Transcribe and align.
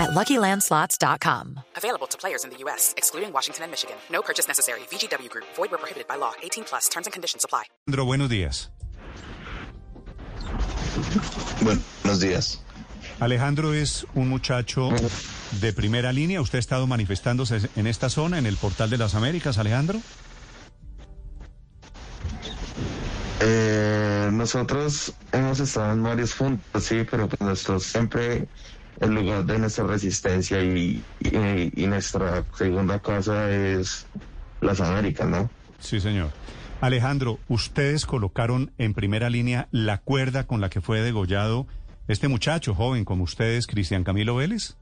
at 0.00 0.10
LuckyLandSlots.com. 0.10 1.60
Available 1.76 2.06
to 2.08 2.16
players 2.18 2.44
in 2.44 2.50
the 2.50 2.56
U.S., 2.64 2.94
excluding 2.96 3.32
Washington 3.32 3.64
and 3.64 3.70
Michigan. 3.70 3.96
No 4.10 4.22
purchase 4.22 4.48
necessary. 4.48 4.80
VGW 4.90 5.28
Group. 5.28 5.46
Void 5.56 5.70
where 5.70 5.78
prohibited 5.78 6.08
by 6.08 6.16
law. 6.16 6.32
18 6.42 6.64
plus. 6.64 6.88
Terms 6.88 7.06
and 7.06 7.12
conditions 7.12 7.44
apply. 7.44 7.64
Alejandro, 7.86 8.04
buenos 8.06 8.28
días. 8.28 8.70
Buenos 11.62 12.20
días. 12.20 12.62
Alejandro 13.20 13.74
es 13.74 14.06
un 14.14 14.28
muchacho 14.28 14.88
de 15.60 15.72
primera 15.72 16.12
línea. 16.12 16.40
¿Usted 16.40 16.56
ha 16.56 16.60
estado 16.60 16.86
manifestándose 16.86 17.60
en 17.76 17.86
esta 17.86 18.08
zona, 18.08 18.38
en 18.38 18.46
el 18.46 18.56
Portal 18.56 18.88
de 18.88 18.96
las 18.96 19.14
Américas, 19.14 19.58
Alejandro? 19.58 20.00
Eh, 23.40 24.30
nosotros 24.32 25.12
hemos 25.32 25.60
estado 25.60 25.92
en 25.92 26.02
varios 26.02 26.34
puntos, 26.34 26.84
sí, 26.84 27.06
pero 27.10 27.28
pues 27.28 27.40
nosotros 27.40 27.84
siempre 27.84 28.48
el 28.98 29.14
lugar 29.14 29.44
de 29.44 29.58
nuestra 29.58 29.84
resistencia 29.84 30.62
y, 30.62 31.02
y, 31.20 31.82
y 31.82 31.86
nuestra 31.86 32.44
segunda 32.56 32.98
casa 32.98 33.50
es 33.50 34.06
las 34.60 34.80
Américas, 34.80 35.28
¿no? 35.28 35.50
Sí, 35.78 36.00
señor. 36.00 36.30
Alejandro, 36.80 37.38
ustedes 37.48 38.06
colocaron 38.06 38.72
en 38.78 38.94
primera 38.94 39.28
línea 39.28 39.68
la 39.70 39.98
cuerda 39.98 40.46
con 40.46 40.60
la 40.60 40.70
que 40.70 40.80
fue 40.80 41.00
degollado 41.02 41.66
este 42.08 42.28
muchacho 42.28 42.74
joven 42.74 43.04
como 43.04 43.24
ustedes, 43.24 43.66
Cristian 43.66 44.02
Camilo 44.02 44.36
Vélez. 44.36 44.76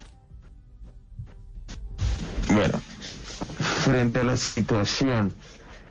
Bueno, 2.53 2.81
frente 3.85 4.21
a 4.21 4.25
la 4.25 4.37
situación 4.37 5.35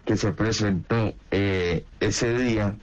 que 0.06 0.18
se 0.18 0.32
presentó 0.32 1.14
eh, 1.30 1.86
ese 2.00 2.38
día, 2.38 2.76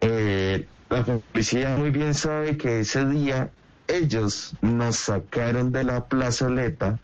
eh, 0.00 0.66
la 0.90 1.04
policía 1.04 1.76
muy 1.76 1.90
bien 1.90 2.14
sabe 2.14 2.56
que 2.56 2.80
ese 2.80 3.06
día 3.06 3.50
ellos 3.88 4.54
nos 4.60 4.96
sacaron 4.96 5.72
de 5.72 5.84
la 5.84 6.06
plazoleta 6.08 6.98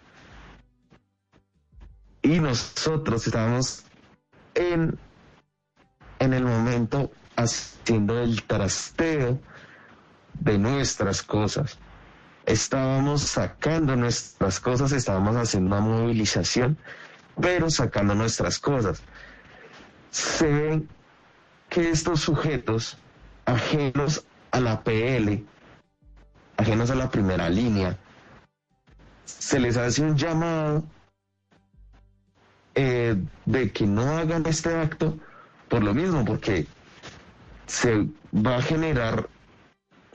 y 2.22 2.38
nosotros 2.38 3.26
estábamos 3.26 3.84
en, 4.54 4.98
en 6.18 6.32
el 6.32 6.44
momento 6.44 7.10
haciendo 7.36 8.20
el 8.20 8.42
trasteo 8.44 9.40
de 10.40 10.58
nuestras 10.58 11.22
cosas. 11.22 11.78
Estábamos 12.46 13.22
sacando 13.22 13.96
nuestras 13.96 14.60
cosas, 14.60 14.92
estábamos 14.92 15.36
haciendo 15.36 15.76
una 15.76 15.80
movilización, 15.84 16.76
pero 17.40 17.70
sacando 17.70 18.14
nuestras 18.14 18.58
cosas. 18.58 19.02
Se 20.10 20.46
ven 20.46 20.88
que 21.68 21.90
estos 21.90 22.20
sujetos 22.20 22.98
ajenos 23.44 24.24
a 24.50 24.60
la 24.60 24.82
PL, 24.82 25.44
ajenos 26.62 26.90
a 26.90 26.94
la 26.94 27.10
primera 27.10 27.48
línea, 27.48 27.98
se 29.24 29.58
les 29.60 29.76
hace 29.76 30.02
un 30.02 30.16
llamado 30.16 30.84
eh, 32.74 33.16
de 33.44 33.72
que 33.72 33.86
no 33.86 34.02
hagan 34.16 34.46
este 34.46 34.74
acto 34.74 35.18
por 35.68 35.82
lo 35.82 35.92
mismo, 35.94 36.24
porque 36.24 36.66
se 37.66 38.06
va 38.34 38.56
a 38.56 38.62
generar 38.62 39.28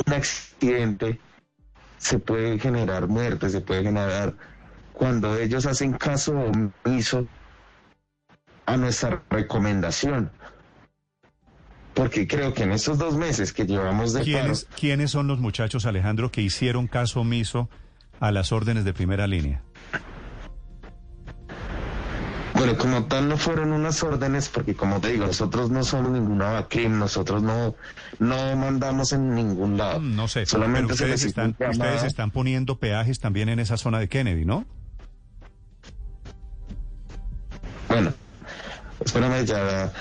un 0.05 0.13
accidente, 0.13 1.19
se 1.97 2.19
puede 2.19 2.59
generar 2.59 3.07
muerte, 3.07 3.49
se 3.49 3.61
puede 3.61 3.83
generar 3.83 4.33
cuando 4.93 5.37
ellos 5.37 5.65
hacen 5.65 5.93
caso 5.93 6.33
omiso 6.85 7.27
a 8.65 8.77
nuestra 8.77 9.21
recomendación. 9.29 10.31
Porque 11.97 12.27
creo 12.27 12.53
que 12.53 12.61
en 12.61 12.71
estos 12.73 12.99
dos 12.99 13.15
meses 13.17 13.51
que 13.51 13.65
llevamos 13.65 14.13
de 14.13 14.21
¿Quiénes, 14.21 14.65
paro, 14.65 14.77
¿Quiénes 14.79 15.09
son 15.09 15.25
los 15.27 15.39
muchachos, 15.39 15.87
Alejandro, 15.87 16.31
que 16.31 16.43
hicieron 16.43 16.85
caso 16.85 17.21
omiso 17.21 17.69
a 18.19 18.31
las 18.31 18.51
órdenes 18.51 18.85
de 18.85 18.93
primera 18.93 19.25
línea? 19.25 19.63
Bueno, 22.53 22.77
como 22.77 23.05
tal 23.05 23.27
no 23.27 23.35
fueron 23.37 23.71
unas 23.71 24.03
órdenes, 24.03 24.47
porque 24.49 24.75
como 24.75 25.01
te 25.01 25.11
digo, 25.11 25.25
nosotros 25.25 25.71
no 25.71 25.83
somos 25.83 26.11
ninguna 26.11 26.51
VACRIM, 26.51 26.99
nosotros 26.99 27.41
no, 27.41 27.75
no 28.19 28.55
mandamos 28.55 29.11
en 29.13 29.33
ningún 29.33 29.77
lado. 29.77 29.99
Mm, 29.99 30.15
No 30.15 30.27
sé, 30.27 30.45
Solamente 30.45 30.93
pero 30.93 30.97
se 30.97 31.03
ustedes 31.15 31.23
un 31.23 31.27
están, 31.29 31.69
ustedes 31.71 32.03
están 32.03 32.29
poniendo 32.29 32.77
peajes 32.77 33.19
también 33.19 33.49
en 33.49 33.57
esa 33.59 33.77
zona 33.77 33.99
de 33.99 34.07
Kennedy, 34.07 34.45
¿no? 34.45 34.65
Bueno, 37.89 38.13
espérame 39.03 39.45
ya. 39.45 39.91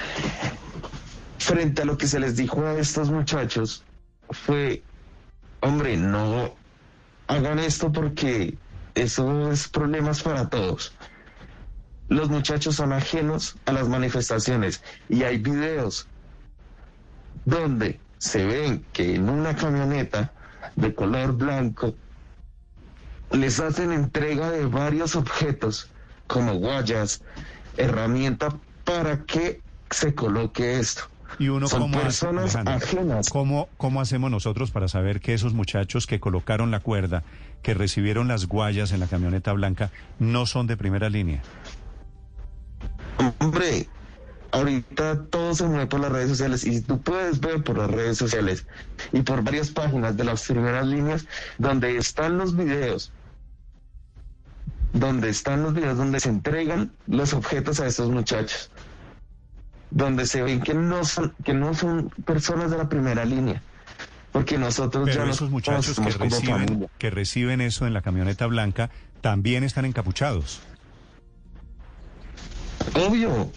Frente 1.47 1.83
a 1.83 1.85
lo 1.85 1.97
que 1.97 2.09
se 2.09 2.19
les 2.19 2.35
dijo 2.35 2.67
a 2.67 2.77
estos 2.77 3.09
muchachos, 3.09 3.85
fue, 4.31 4.83
hombre, 5.61 5.97
no 5.97 6.53
hagan 7.29 7.61
esto 7.61 7.93
porque 7.93 8.59
eso 8.97 9.53
es 9.53 9.69
problemas 9.69 10.25
para 10.25 10.49
todos. 10.49 10.93
Los 12.09 12.31
muchachos 12.31 12.75
son 12.75 12.93
ajenos 12.93 13.55
a 13.65 13.71
las 13.71 13.89
manifestaciones 13.89 14.83
y 15.09 15.23
hay 15.23 15.39
videos 15.39 16.09
donde 17.45 18.01
se 18.19 18.45
ven 18.45 18.85
que 18.93 19.15
en 19.15 19.29
una 19.29 19.55
camioneta 19.55 20.33
de 20.75 20.97
color 20.97 21.33
blanco 21.37 21.95
les 23.31 23.61
hacen 23.61 23.93
entrega 23.93 24.51
de 24.51 24.67
varios 24.67 25.15
objetos 25.15 25.93
como 26.27 26.55
guayas, 26.55 27.23
herramienta 27.77 28.49
para 28.83 29.23
que 29.23 29.63
se 29.93 30.13
coloque 30.13 30.81
esto. 30.81 31.09
Y 31.39 31.49
uno 31.49 31.69
Son 31.69 31.83
cómo 31.83 31.99
hace, 31.99 32.05
personas 32.05 32.57
ajenas. 32.57 33.29
¿Cómo, 33.31 33.69
¿Cómo 33.77 34.01
hacemos 34.01 34.31
nosotros 34.31 34.71
para 34.71 34.89
saber 34.89 35.21
que 35.21 35.35
esos 35.35 35.53
muchachos 35.53 36.07
que 36.07 36.19
colocaron 36.19 36.71
la 36.71 36.81
cuerda, 36.81 37.25
que 37.63 37.75
recibieron 37.75 38.29
las 38.29 38.47
guayas 38.47 38.93
en 38.93 39.01
la 39.01 39.07
camioneta 39.07 39.53
blanca, 39.53 39.91
no 40.19 40.47
son 40.47 40.67
de 40.67 40.77
primera 40.77 41.11
línea? 41.11 41.43
Hombre, 43.39 43.89
ahorita 44.53 45.25
todo 45.27 45.55
se 45.55 45.65
mueve 45.65 45.87
por 45.87 46.01
las 46.01 46.13
redes 46.13 46.31
sociales 46.31 46.65
y 46.65 46.81
tú 46.81 47.01
puedes 47.01 47.41
ver 47.41 47.63
por 47.63 47.79
las 47.79 47.91
redes 47.91 48.19
sociales 48.19 48.67
y 49.13 49.23
por 49.23 49.43
varias 49.43 49.71
páginas 49.71 50.17
de 50.17 50.25
las 50.25 50.47
primeras 50.47 50.87
líneas 50.87 51.27
donde 51.59 51.97
están 51.97 52.39
los 52.39 52.57
videos, 52.57 53.13
donde 54.93 55.29
están 55.29 55.63
los 55.63 55.75
videos 55.75 55.99
donde 55.99 56.21
se 56.21 56.29
entregan 56.29 56.93
los 57.07 57.35
objetos 57.35 57.81
a 57.81 57.87
estos 57.87 58.11
muchachos, 58.11 58.71
donde 59.91 60.27
se 60.27 60.43
ven 60.43 60.61
que 60.61 60.75
no 60.75 61.05
son, 61.05 61.35
que 61.45 61.55
no 61.55 61.75
son 61.75 62.11
personas 62.25 62.71
de 62.71 62.79
la 62.79 62.89
primera 62.89 63.25
línea. 63.25 63.63
Porque 64.33 64.59
nosotros 64.59 65.07
ya 65.07 65.15
Pero 65.15 65.27
nos 65.27 65.37
esos 65.37 65.51
muchachos 65.51 65.99
que 65.99 66.11
reciben, 66.11 66.89
que 66.99 67.11
reciben 67.11 67.61
eso 67.61 67.87
en 67.87 67.95
la 67.95 68.03
camioneta 68.03 68.47
blanca 68.47 68.91
también 69.21 69.65
están 69.65 69.85
encapuchados. 69.87 70.61
Obvio, 72.95 73.51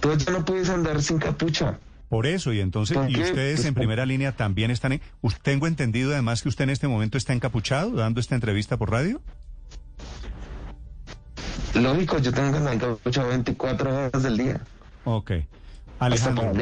tú 0.00 0.16
ya 0.16 0.32
no 0.32 0.44
puedes 0.44 0.68
andar 0.68 1.00
sin 1.02 1.18
capucha. 1.18 1.78
Por 2.08 2.26
eso, 2.26 2.52
y 2.52 2.60
entonces, 2.60 2.98
¿Por 2.98 3.10
y 3.10 3.22
ustedes 3.22 3.60
Pues, 3.60 3.66
en 3.66 3.74
primera 3.74 4.04
línea 4.04 4.32
también 4.32 4.70
están 4.70 4.92
en... 4.92 5.00
Tengo 5.42 5.66
entendido 5.66 6.12
además 6.12 6.42
que 6.42 6.50
usted 6.50 6.64
en 6.64 6.70
este 6.70 6.86
momento 6.86 7.16
está 7.16 7.32
encapuchado 7.32 7.92
dando 7.92 8.20
esta 8.20 8.34
entrevista 8.34 8.76
por 8.76 8.90
radio. 8.90 9.22
Lógico, 11.74 12.18
yo 12.18 12.32
tengo 12.32 12.50
que 12.50 12.58
andar 12.58 12.74
encapuchado 12.74 13.28
24 13.28 13.96
horas 13.96 14.22
del 14.22 14.36
día. 14.36 14.60
Ok. 15.04 15.32
Alejandro. 15.98 16.52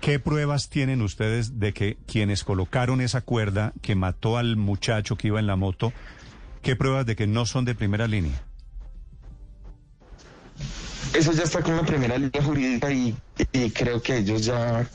¿qué 0.00 0.18
pruebas 0.18 0.68
tienen 0.68 1.02
ustedes 1.02 1.58
de 1.58 1.72
que 1.72 1.96
quienes 2.06 2.44
colocaron 2.44 3.00
esa 3.00 3.20
cuerda 3.22 3.72
que 3.82 3.94
mató 3.94 4.38
al 4.38 4.56
muchacho 4.56 5.16
que 5.16 5.28
iba 5.28 5.40
en 5.40 5.46
la 5.46 5.56
moto, 5.56 5.92
qué 6.62 6.76
pruebas 6.76 7.06
de 7.06 7.16
que 7.16 7.26
no 7.26 7.46
son 7.46 7.64
de 7.64 7.74
primera 7.74 8.06
línea? 8.06 8.40
Eso 11.14 11.32
ya 11.32 11.44
está 11.44 11.62
con 11.62 11.76
la 11.76 11.82
primera 11.82 12.18
línea 12.18 12.42
jurídica 12.42 12.90
y, 12.92 13.16
y 13.52 13.70
creo 13.70 14.02
que 14.02 14.18
ellos 14.18 14.44
ya, 14.44 14.86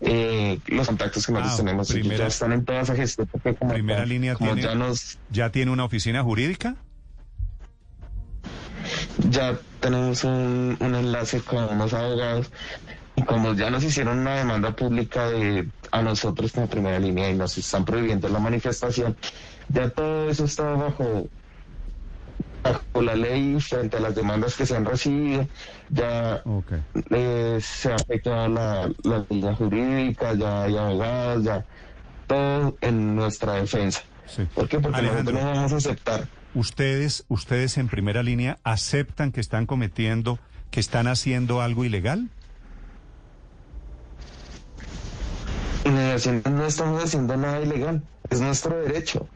eh, 0.00 0.58
los 0.66 0.86
contactos 0.86 1.26
que 1.26 1.32
nosotros 1.32 1.54
Ah, 1.54 1.56
tenemos, 1.64 1.88
primera- 1.90 2.16
ya 2.18 2.26
están 2.26 2.52
en 2.52 2.64
toda 2.64 2.80
esa 2.82 2.94
gestión. 2.94 3.26
porque 3.30 3.54
como 3.54 3.72
Primera 3.72 4.06
línea 4.06 4.34
como 4.34 4.54
tiene- 4.54 4.62
ya 4.68 4.74
nos, 4.74 5.18
¿Ya 5.30 5.50
tiene 5.50 5.72
una 5.72 5.84
oficina 5.84 6.22
jurídica? 6.22 6.76
Ya 9.30 9.56
tenemos 9.80 10.24
un, 10.24 10.76
un 10.80 10.94
enlace 10.94 11.40
con 11.40 11.64
unos 11.64 11.92
abogados 11.92 12.50
y 13.16 13.22
como 13.22 13.54
ya 13.54 13.70
nos 13.70 13.84
hicieron 13.84 14.18
una 14.18 14.36
demanda 14.36 14.74
pública 14.74 15.28
de 15.30 15.68
a 15.90 16.02
nosotros 16.02 16.52
como 16.52 16.66
primera 16.68 16.98
línea 16.98 17.30
y 17.30 17.34
nos 17.34 17.56
están 17.56 17.84
prohibiendo 17.84 18.28
la 18.28 18.38
manifestación, 18.40 19.16
ya 19.68 19.88
todo 19.90 20.28
eso 20.30 20.44
está 20.44 20.64
bajo 20.64 21.28
bajo 22.64 23.02
la 23.02 23.14
ley 23.14 23.60
frente 23.60 23.98
a 23.98 24.00
las 24.00 24.14
demandas 24.14 24.56
que 24.56 24.64
se 24.64 24.74
han 24.74 24.86
recibido, 24.86 25.46
ya 25.90 26.42
eh, 27.10 27.58
se 27.60 27.92
ha 27.92 27.94
afectado 27.94 28.48
la, 28.48 28.90
la 29.02 29.24
línea 29.28 29.54
jurídica, 29.54 30.32
ya 30.32 30.62
hay 30.62 30.76
abogados, 30.76 31.44
ya 31.44 31.64
todo 32.26 32.76
en 32.80 33.14
nuestra 33.14 33.54
defensa. 33.54 34.02
Sí. 34.26 34.46
¿Por 34.54 34.66
qué? 34.66 34.80
Porque 34.80 34.98
Alejandro. 34.98 35.34
nosotros 35.34 35.44
no 35.44 35.60
vamos 35.60 35.72
a 35.72 35.76
aceptar. 35.76 36.28
¿Ustedes, 36.54 37.24
ustedes 37.28 37.78
en 37.78 37.88
primera 37.88 38.22
línea 38.22 38.58
aceptan 38.62 39.32
que 39.32 39.40
están 39.40 39.66
cometiendo, 39.66 40.38
que 40.70 40.80
están 40.80 41.08
haciendo 41.08 41.60
algo 41.60 41.84
ilegal? 41.84 42.30
No 45.84 46.64
estamos 46.66 47.02
haciendo 47.04 47.36
nada 47.36 47.60
ilegal, 47.60 48.02
es 48.30 48.40
nuestro 48.40 48.76
derecho. 48.80 49.28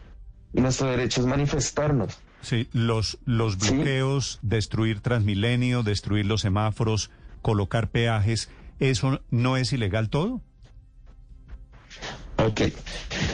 Y 0.55 0.61
nuestro 0.61 0.88
derecho 0.88 1.20
es 1.20 1.26
manifestarnos. 1.26 2.19
Sí, 2.41 2.69
los, 2.73 3.19
los 3.26 3.55
Sí. 3.55 3.75
bloqueos, 3.75 4.38
destruir 4.43 5.00
Transmilenio, 5.00 5.82
destruir 5.82 6.25
los 6.25 6.41
semáforos, 6.41 7.11
colocar 7.43 7.91
peajes, 7.91 8.49
¿eso 8.81 9.21
no 9.31 9.56
es 9.56 9.73
ilegal 9.73 10.09
todo? 10.09 10.41
Ok. 12.38 12.61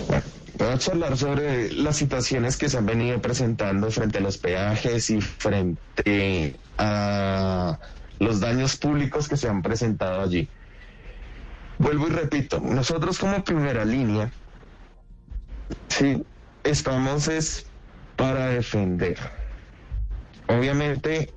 Bueno, 0.09 0.23
vamos 0.65 0.89
a 0.89 0.93
hablar 0.93 1.17
sobre 1.17 1.73
las 1.73 1.97
situaciones 1.97 2.57
que 2.57 2.69
se 2.69 2.79
han 2.79 2.87
venido 2.87 3.21
presentando 3.21 3.91
frente 3.91 4.19
a 4.19 4.21
los 4.21 4.39
peajes 4.39 5.11
y 5.11 5.21
frente 5.21 6.57
a 6.79 7.79
los 8.19 8.41
daños 8.41 8.77
públicos 8.77 9.29
que 9.29 9.37
se 9.37 9.49
han 9.49 9.63
presentado 9.63 10.23
allí. 10.23 10.49
Vuelvo 11.79 12.09
y 12.09 12.11
repito, 12.11 12.61
nosotros 12.61 13.19
como 13.19 13.43
primera 13.45 13.85
línea, 13.85 14.31
sí, 15.89 16.25
estamos 16.63 17.29
es 17.29 17.67
para 18.17 18.47
defender. 18.47 19.19
Obviamente, 20.47 21.33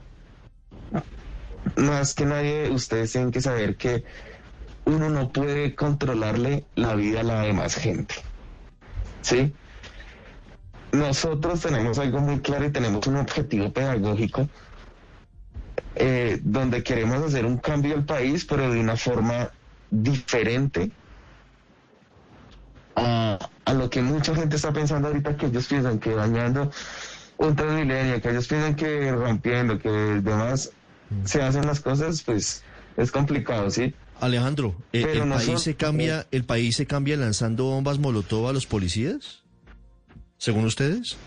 más 1.76 2.14
que 2.14 2.26
nadie, 2.26 2.70
ustedes 2.70 3.12
tienen 3.12 3.32
que 3.32 3.42
saber 3.42 3.76
que 3.76 4.04
uno 4.86 5.10
no 5.10 5.32
puede 5.32 5.76
controlarle 5.76 6.64
la 6.76 6.96
vida 6.96 7.22
a 7.22 7.24
la 7.24 7.42
demás 7.42 7.76
gente. 7.76 8.16
¿Sí? 9.28 9.54
Nosotros 10.94 11.60
tenemos 11.60 12.00
algo 12.00 12.22
muy 12.22 12.40
claro 12.40 12.64
y 12.64 12.72
tenemos 12.72 13.06
un 13.08 13.18
objetivo 13.18 13.70
pedagógico 13.74 14.48
eh, 15.96 16.40
donde 16.44 16.82
queremos 16.82 17.22
hacer 17.22 17.46
un 17.46 17.58
cambio 17.58 17.96
al 17.96 18.06
país, 18.06 18.46
pero 18.46 18.72
de 18.72 18.80
una 18.80 18.96
forma 18.96 19.50
diferente 19.92 20.90
a, 22.96 23.38
a 23.66 23.74
lo 23.74 23.90
que 23.90 24.02
mucha 24.02 24.34
gente 24.34 24.56
está 24.56 24.72
pensando 24.72 25.10
ahorita, 25.10 25.36
que 25.36 25.48
ellos 25.48 25.68
piensan 25.68 26.00
que 26.00 26.16
dañando 26.16 26.72
un 27.36 27.54
transmilenio, 27.54 28.22
que 28.22 28.30
ellos 28.30 28.48
piensan 28.48 28.78
que 28.78 29.12
rompiendo, 29.12 29.78
que 29.78 29.90
demás 29.90 30.72
se 31.26 31.42
hacen 31.42 31.68
las 31.68 31.82
cosas, 31.82 32.24
pues 32.24 32.64
es 32.96 33.12
complicado, 33.12 33.70
¿sí? 33.72 33.94
Alejandro, 34.20 34.76
¿eh, 34.94 35.06
¿el, 35.14 35.30
país 35.30 35.62
se 35.62 35.76
cambia, 35.76 36.28
¿el 36.32 36.44
país 36.44 36.76
se 36.76 36.86
cambia 36.86 37.18
lanzando 37.18 37.66
bombas 37.66 38.00
molotov 38.00 38.48
a 38.48 38.54
los 38.54 38.66
policías? 38.66 39.44
Según 40.38 40.66
ustedes. 40.66 41.18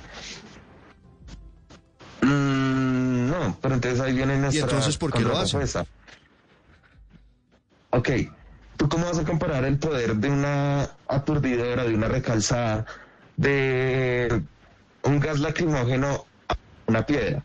Mm, 2.23 3.31
no, 3.31 3.59
pero 3.61 3.75
entonces 3.75 4.01
ahí 4.01 4.13
viene 4.13 4.39
nuestra 4.39 4.65
entonces 4.65 4.97
por 4.97 5.13
qué 5.13 5.21
lo 5.21 5.39
hacen? 5.39 5.63
Ok, 7.91 8.11
¿tú 8.77 8.89
cómo 8.89 9.07
vas 9.07 9.19
a 9.19 9.25
comparar 9.25 9.65
el 9.65 9.79
poder 9.79 10.17
de 10.17 10.31
una 10.31 10.91
aturdidora, 11.09 11.85
de 11.85 11.95
una 11.95 12.09
recalzada, 12.09 12.87
de 13.37 14.43
un 15.03 15.21
gas 15.21 15.41
lacrimógeno 15.41 16.27
a 16.49 16.57
una 16.87 17.05
piedra? 17.05 17.43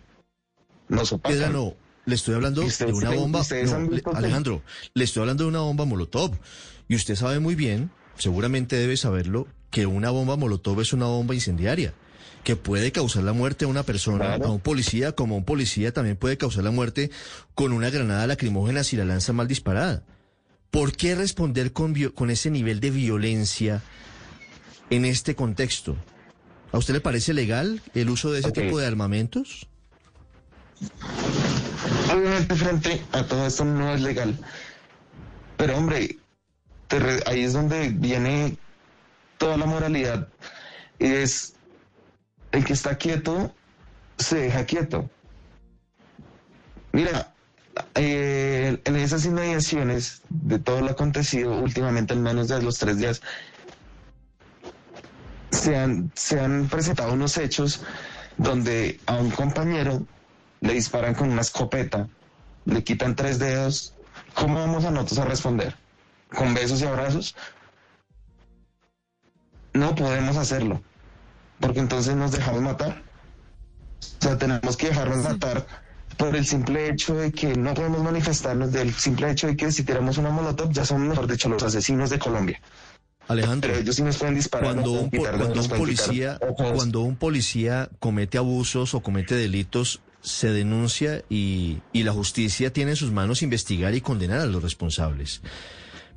No. 0.88 1.04
Piedra 1.04 1.50
no, 1.50 1.74
le 2.06 2.16
estoy 2.16 2.36
hablando 2.36 2.64
¿Y 2.64 2.70
de 2.70 2.86
una 2.94 3.12
bomba. 3.12 3.42
no, 3.66 3.90
le- 3.90 4.04
Alejandro, 4.14 4.62
le 4.94 5.04
estoy 5.04 5.22
hablando 5.22 5.44
de 5.44 5.50
una 5.50 5.60
bomba 5.60 5.86
molotov. 5.86 6.38
Y 6.88 6.96
usted 6.96 7.16
sabe 7.16 7.40
muy 7.40 7.56
bien, 7.56 7.90
seguramente 8.18 8.76
debe 8.76 8.96
saberlo, 8.98 9.48
que 9.72 9.86
una 9.86 10.10
bomba 10.12 10.36
molotov 10.38 10.82
es 10.82 10.94
una 10.94 11.06
bomba 11.08 11.34
incendiaria. 11.34 11.94
Que 12.44 12.56
puede 12.56 12.92
causar 12.92 13.24
la 13.24 13.34
muerte 13.34 13.66
a 13.66 13.68
una 13.68 13.82
persona, 13.84 14.26
Claro. 14.26 14.46
a 14.46 14.52
un 14.52 14.60
policía, 14.60 15.14
como 15.14 15.36
un 15.36 15.46
policía 15.46 15.92
también 15.94 16.16
puede 16.16 16.38
causar 16.38 16.64
la 16.64 16.70
muerte 16.72 17.10
con 17.56 17.72
una 17.74 17.90
granada 17.90 18.28
lacrimógena 18.28 18.84
si 18.84 18.96
la 18.98 19.04
lanza 19.06 19.34
mal 19.34 19.48
disparada. 19.48 20.04
¿Por 20.70 20.96
qué 20.96 21.16
responder 21.16 21.74
con, 21.74 21.96
con 22.12 22.30
ese 22.30 22.52
nivel 22.52 22.80
de 22.82 22.92
violencia 22.92 23.82
en 24.92 25.06
este 25.06 25.34
contexto? 25.36 25.96
¿A 26.72 26.78
usted 26.78 26.94
le 26.94 27.02
parece 27.02 27.34
legal 27.34 27.82
el 27.96 28.10
uso 28.12 28.32
de 28.32 28.42
ese 28.42 28.52
tipo 28.52 28.78
de 28.78 28.86
armamentos? 28.86 29.68
Obviamente 32.12 32.56
frente 32.56 33.02
a 33.12 33.24
todo 33.24 33.46
esto 33.46 33.66
no 33.66 33.94
es 33.94 34.02
legal. 34.02 34.38
Pero 35.58 35.78
hombre, 35.78 36.18
ahí 37.26 37.44
es 37.44 37.54
donde 37.54 37.90
viene 37.90 38.58
toda 39.38 39.58
la 39.58 39.66
moralidad. 39.66 40.28
Es 41.00 41.54
el 42.52 42.64
que 42.64 42.74
está 42.74 42.98
quieto, 42.98 43.54
se 44.18 44.38
deja 44.38 44.66
quieto. 44.66 45.10
Mira, 46.92 47.34
eh, 47.96 48.82
en 48.84 48.96
esas 48.96 49.26
inmediaciones 49.26 50.22
de 50.30 50.60
todo 50.60 50.82
lo 50.82 50.92
acontecido 50.92 51.58
últimamente 51.58 52.14
en 52.14 52.24
menos 52.24 52.48
de 52.48 52.62
los 52.62 52.78
tres 52.78 52.98
días, 52.98 53.22
se 55.52 55.76
han, 55.76 56.12
se 56.16 56.40
han 56.40 56.68
presentado 56.68 57.14
unos 57.14 57.38
hechos 57.38 57.82
donde 58.38 59.00
a 59.06 59.16
un 59.16 59.32
compañero 59.32 60.06
le 60.66 60.74
disparan 60.74 61.14
con 61.14 61.32
una 61.32 61.42
escopeta, 61.42 62.08
le 62.66 62.84
quitan 62.84 63.16
tres 63.16 63.40
dedos. 63.40 63.94
¿Cómo 64.34 64.56
vamos 64.60 64.86
a 64.86 64.92
nosotros 64.92 65.20
a 65.20 65.26
responder? 65.26 65.76
¿Con 66.36 66.54
besos 66.54 66.82
y 66.82 66.86
abrazos? 66.86 67.36
No 69.74 69.94
podemos 69.96 70.38
hacerlo, 70.38 70.82
porque 71.60 71.80
entonces 71.80 72.16
nos 72.16 72.32
dejamos 72.32 72.62
matar. 72.62 73.04
O 74.02 74.24
sea, 74.24 74.38
tenemos 74.38 74.78
que 74.78 74.88
dejarnos 74.88 75.24
matar 75.24 75.66
por 76.18 76.36
el 76.36 76.46
simple 76.46 76.90
hecho 76.90 77.16
de 77.16 77.32
que 77.32 77.56
no 77.56 77.74
podemos 77.74 78.02
manifestarnos, 78.02 78.72
del 78.72 78.94
simple 78.94 79.30
hecho 79.32 79.48
de 79.48 79.58
que 79.58 79.72
si 79.72 79.84
tiramos 79.84 80.18
una 80.18 80.30
molotov 80.30 80.72
ya 80.72 80.86
son, 80.86 81.08
mejor 81.08 81.28
dicho, 81.28 81.50
los 81.50 81.62
asesinos 81.64 82.10
de 82.10 82.20
Colombia. 82.20 82.62
Alejandro. 83.28 83.70
Pero 83.70 83.82
ellos 83.82 83.96
sí 83.96 84.04
nos 84.04 84.18
pueden 84.18 84.36
disparar. 84.36 84.66
cuando 84.74 84.92
un, 84.92 85.10
pueden 85.10 85.10
po- 85.10 85.18
quitar 85.18 85.38
cuando 85.38 85.46
dedos, 85.46 85.52
un 85.52 85.58
nos 85.58 85.68
pueden 85.68 85.86
quitar 85.96 86.08
policía 86.08 86.40
cuando 86.56 87.02
un 87.02 87.16
policía 87.16 87.90
comete 88.00 88.38
abusos 88.38 88.94
o 88.94 89.02
comete 89.02 89.36
delitos 89.36 90.00
se 90.26 90.52
denuncia 90.52 91.24
y, 91.30 91.78
y 91.94 92.04
la 92.04 92.12
justicia 92.12 92.74
tiene 92.74 92.92
en 92.92 92.98
sus 92.98 93.12
manos 93.12 93.42
investigar 93.44 93.96
y 93.96 94.02
condenar 94.02 94.42
a 94.42 94.46
los 94.46 94.62
responsables 94.62 95.42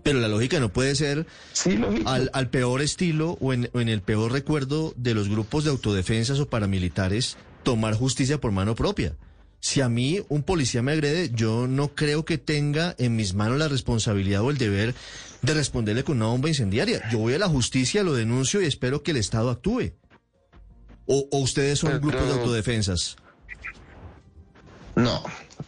pero 0.02 0.20
la 0.20 0.28
lógica 0.28 0.58
no 0.60 0.72
puede 0.72 0.94
ser 0.94 1.26
Sí, 1.52 1.78
al, 2.06 2.30
al 2.32 2.48
peor 2.50 2.80
estilo 2.80 3.36
o 3.40 3.52
en, 3.52 3.68
o 3.74 3.80
en 3.80 3.88
el 3.88 4.00
peor 4.00 4.32
recuerdo 4.32 4.94
de 4.96 5.14
los 5.14 5.28
grupos 5.28 5.64
de 5.64 5.70
autodefensas 5.70 6.38
o 6.40 6.48
paramilitares 6.48 7.36
tomar 7.62 7.94
justicia 7.94 8.40
por 8.40 8.52
mano 8.52 8.74
propia. 8.74 9.16
Si 9.60 9.80
a 9.80 9.88
mí 9.88 10.20
un 10.28 10.44
policía 10.44 10.82
me 10.82 10.92
agrede, 10.92 11.30
yo 11.34 11.66
no 11.66 11.94
creo 11.94 12.24
que 12.24 12.38
tenga 12.38 12.94
en 12.98 13.16
mis 13.16 13.34
manos 13.34 13.58
la 13.58 13.68
responsabilidad 13.68 14.42
o 14.42 14.50
el 14.50 14.56
deber 14.56 14.94
de 15.42 15.54
responderle 15.54 16.04
con 16.04 16.16
una 16.16 16.26
bomba 16.26 16.48
incendiaria. 16.48 17.02
Yo 17.10 17.18
voy 17.18 17.34
a 17.34 17.38
la 17.38 17.48
justicia, 17.48 18.04
lo 18.04 18.14
denuncio 18.14 18.62
y 18.62 18.66
espero 18.66 19.02
que 19.02 19.10
el 19.10 19.16
Estado 19.16 19.50
actúe. 19.50 19.92
¿O, 21.06 21.28
o 21.30 21.38
ustedes 21.38 21.80
son 21.80 22.00
grupos 22.00 22.26
de 22.26 22.32
autodefensas? 22.34 23.16
No, 24.98 25.22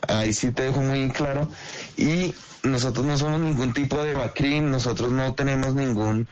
ahí 0.08 0.32
sí 0.32 0.50
te 0.50 0.64
dejo 0.64 0.80
muy 0.80 1.08
claro. 1.10 1.48
Y 1.96 2.34
nosotros 2.64 3.06
no 3.06 3.16
somos 3.16 3.40
ningún 3.40 3.72
tipo 3.72 4.02
de 4.02 4.14
BACRIM, 4.14 4.70
nosotros 4.70 5.12
no 5.12 5.34
tenemos 5.34 5.72
ningún 5.74 6.28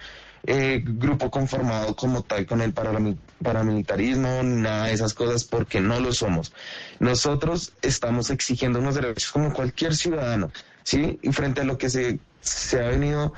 eh, 0.46 0.82
grupo 0.84 1.30
conformado 1.30 1.94
como 1.94 2.22
tal 2.24 2.44
con 2.44 2.60
el 2.60 2.74
parami- 2.74 3.16
paramilitarismo, 3.42 4.42
ni 4.42 4.62
nada 4.62 4.86
de 4.86 4.94
esas 4.94 5.14
cosas, 5.14 5.44
porque 5.44 5.80
no 5.80 6.00
lo 6.00 6.12
somos. 6.12 6.52
Nosotros 6.98 7.72
estamos 7.82 8.30
exigiendo 8.30 8.80
unos 8.80 8.96
derechos 8.96 9.30
como 9.30 9.52
cualquier 9.52 9.94
ciudadano, 9.94 10.50
¿sí? 10.82 11.20
Y 11.22 11.32
frente 11.32 11.60
a 11.60 11.64
lo 11.64 11.78
que 11.78 11.90
se, 11.90 12.20
se 12.40 12.80
ha 12.82 12.88
venido 12.88 13.32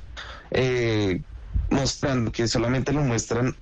eh, 0.50 1.22
mostrando, 1.68 2.32
que 2.32 2.48
solamente 2.48 2.92
lo 2.94 3.02
muestran 3.02 3.56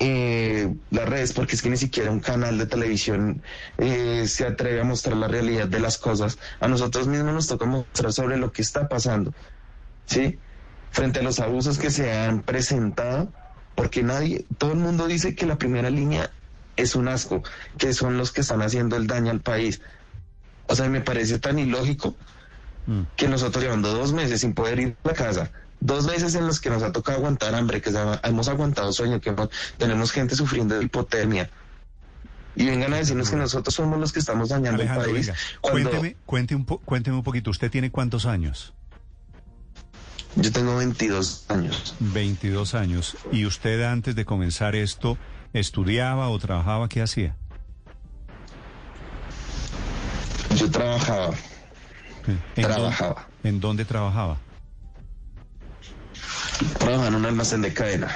eh, 0.00 0.74
las 0.90 1.08
redes, 1.08 1.32
porque 1.32 1.54
es 1.54 1.62
que 1.62 1.70
ni 1.70 1.76
siquiera 1.76 2.10
un 2.10 2.20
canal 2.20 2.58
de 2.58 2.66
televisión 2.66 3.42
eh, 3.78 4.26
se 4.26 4.46
atreve 4.46 4.80
a 4.80 4.84
mostrar 4.84 5.16
la 5.16 5.28
realidad 5.28 5.68
de 5.68 5.80
las 5.80 5.98
cosas. 5.98 6.38
A 6.60 6.68
nosotros 6.68 7.06
mismos 7.06 7.32
nos 7.32 7.46
toca 7.46 7.66
mostrar 7.66 8.12
sobre 8.12 8.36
lo 8.36 8.52
que 8.52 8.62
está 8.62 8.88
pasando, 8.88 9.32
¿sí? 10.06 10.38
Frente 10.90 11.20
a 11.20 11.22
los 11.22 11.40
abusos 11.40 11.78
que 11.78 11.90
se 11.90 12.12
han 12.12 12.42
presentado, 12.42 13.32
porque 13.74 14.02
nadie, 14.02 14.46
todo 14.58 14.72
el 14.72 14.78
mundo 14.78 15.06
dice 15.06 15.34
que 15.34 15.46
la 15.46 15.56
primera 15.56 15.90
línea 15.90 16.30
es 16.76 16.96
un 16.96 17.08
asco, 17.08 17.42
que 17.78 17.92
son 17.92 18.18
los 18.18 18.32
que 18.32 18.40
están 18.40 18.62
haciendo 18.62 18.96
el 18.96 19.06
daño 19.06 19.30
al 19.30 19.40
país. 19.40 19.80
O 20.66 20.74
sea, 20.74 20.88
me 20.88 21.00
parece 21.00 21.38
tan 21.38 21.58
ilógico 21.58 22.16
que 23.16 23.28
nosotros 23.28 23.64
llevando 23.64 23.92
dos 23.92 24.12
meses 24.12 24.40
sin 24.40 24.54
poder 24.54 24.78
ir 24.78 24.96
a 25.04 25.08
la 25.08 25.14
casa, 25.14 25.50
dos 25.84 26.06
meses 26.06 26.34
en 26.34 26.46
los 26.46 26.60
que 26.60 26.70
nos 26.70 26.82
ha 26.82 26.90
tocado 26.90 27.18
aguantar 27.18 27.54
hambre, 27.54 27.80
que 27.80 27.90
hemos 28.24 28.48
aguantado 28.48 28.92
sueño, 28.92 29.20
que 29.20 29.28
hemos- 29.30 29.50
tenemos 29.78 30.10
gente 30.10 30.34
sufriendo 30.34 30.76
de 30.78 30.84
hipotermia. 30.86 31.48
y 32.56 32.66
vengan 32.66 32.92
a 32.94 32.98
decirnos 32.98 33.30
que 33.30 33.34
nosotros 33.36 33.74
somos 33.74 33.98
los 33.98 34.12
que 34.12 34.20
estamos 34.20 34.48
dañando 34.50 34.80
Alejandro, 34.80 35.06
el 35.10 35.12
país. 35.26 35.32
cuando 35.60 35.90
cuénteme, 35.90 36.16
cuente 36.24 36.54
un 36.54 36.64
po- 36.64 36.78
cuénteme 36.78 37.16
un 37.16 37.24
poquito. 37.24 37.50
¿Usted 37.50 37.68
tiene 37.68 37.90
cuántos 37.90 38.26
años? 38.26 38.72
Yo 40.36 40.52
tengo 40.52 40.76
22 40.76 41.46
años. 41.48 41.96
22 41.98 42.74
años. 42.76 43.16
¿Y 43.32 43.44
usted 43.44 43.82
antes 43.82 44.14
de 44.14 44.24
comenzar 44.24 44.76
esto 44.76 45.18
estudiaba 45.52 46.28
o 46.28 46.38
trabajaba? 46.38 46.88
¿Qué 46.88 47.02
hacía? 47.02 47.34
Yo 50.56 50.70
trabajaba, 50.70 51.30
¿En 52.54 52.64
Trabajaba. 52.64 53.26
dónde- 53.42 53.48
¿En 53.48 53.60
dónde 53.60 53.84
trabajaba? 53.84 54.38
Trabajaba 56.78 57.08
en 57.08 57.14
un 57.14 57.26
almacén 57.26 57.62
de 57.62 57.72
cadena. 57.72 58.08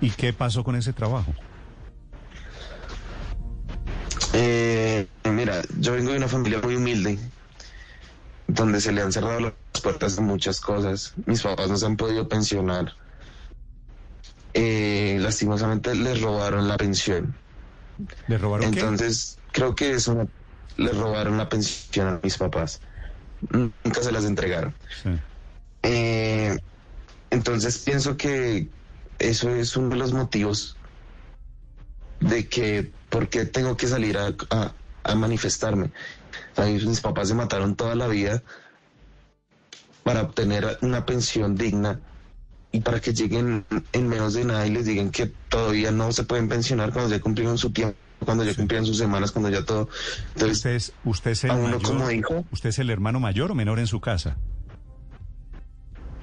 ¿Y 0.00 0.10
qué 0.10 0.32
pasó 0.32 0.64
con 0.64 0.76
ese 0.76 0.92
trabajo? 0.92 1.34
Eh, 4.32 5.06
mira, 5.24 5.62
yo 5.78 5.92
vengo 5.92 6.12
de 6.12 6.18
una 6.18 6.28
familia 6.28 6.60
muy 6.62 6.76
humilde, 6.76 7.18
donde 8.46 8.80
se 8.80 8.92
le 8.92 9.02
han 9.02 9.12
cerrado 9.12 9.40
las 9.40 9.52
puertas 9.82 10.18
a 10.18 10.22
muchas 10.22 10.60
cosas. 10.60 11.12
Mis 11.26 11.42
papás 11.42 11.68
no 11.68 11.76
se 11.76 11.86
han 11.86 11.96
podido 11.96 12.28
pensionar. 12.28 12.94
Eh, 14.54 15.18
lastimosamente 15.20 15.94
les 15.94 16.20
robaron 16.20 16.66
la 16.68 16.76
pensión. 16.76 17.34
¿Le 18.26 18.38
robaron 18.38 18.70
qué? 18.70 18.80
Entonces, 18.80 19.38
creo 19.52 19.74
que 19.74 19.92
es 19.92 20.08
una... 20.08 20.26
Les 20.76 20.96
robaron 20.96 21.36
la 21.36 21.48
pensión 21.48 22.08
a 22.08 22.20
mis 22.22 22.38
papás. 22.38 22.80
Nunca 23.50 24.02
se 24.02 24.12
las 24.12 24.24
entregaron. 24.24 24.74
Sí. 25.02 25.10
Eh, 25.82 26.58
entonces 27.30 27.78
pienso 27.78 28.16
que 28.16 28.68
eso 29.18 29.50
es 29.50 29.76
uno 29.76 29.90
de 29.90 29.96
los 29.96 30.12
motivos 30.12 30.76
de 32.20 32.46
que 32.48 32.90
por 33.08 33.28
qué 33.28 33.44
tengo 33.44 33.76
que 33.76 33.86
salir 33.86 34.18
a, 34.18 34.34
a- 34.50 34.72
a 35.04 35.14
manifestarme. 35.14 35.90
O 36.52 36.54
sea, 36.56 36.66
mis 36.66 37.00
papás 37.00 37.28
se 37.28 37.34
mataron 37.34 37.74
toda 37.74 37.94
la 37.94 38.06
vida 38.06 38.42
para 40.04 40.22
obtener 40.22 40.78
una 40.82 41.04
pensión 41.06 41.56
digna 41.56 42.00
y 42.72 42.80
para 42.80 43.00
que 43.00 43.12
lleguen 43.12 43.64
en 43.92 44.08
menos 44.08 44.34
de 44.34 44.44
nada 44.44 44.66
y 44.66 44.70
les 44.70 44.84
digan 44.84 45.10
que 45.10 45.26
todavía 45.48 45.90
no 45.90 46.12
se 46.12 46.24
pueden 46.24 46.48
pensionar 46.48 46.92
cuando 46.92 47.10
ya 47.10 47.20
cumplieron 47.20 47.58
su 47.58 47.70
tiempo, 47.70 47.96
cuando 48.24 48.44
ya 48.44 48.54
cumplieron 48.54 48.86
sus 48.86 48.98
semanas, 48.98 49.32
cuando 49.32 49.50
ya 49.50 49.64
todo. 49.64 49.88
Entonces, 50.34 50.58
¿Usted 50.58 50.70
es, 50.74 50.92
usted 51.04 51.30
es 51.32 51.44
el 51.44 51.50
a 51.50 51.56
mayor? 51.56 51.82
como 51.82 52.10
hijo. 52.10 52.44
¿Usted 52.52 52.68
es 52.68 52.78
el 52.78 52.90
hermano 52.90 53.18
mayor 53.20 53.50
o 53.50 53.54
menor 53.54 53.78
en 53.78 53.86
su 53.86 54.00
casa? 54.00 54.36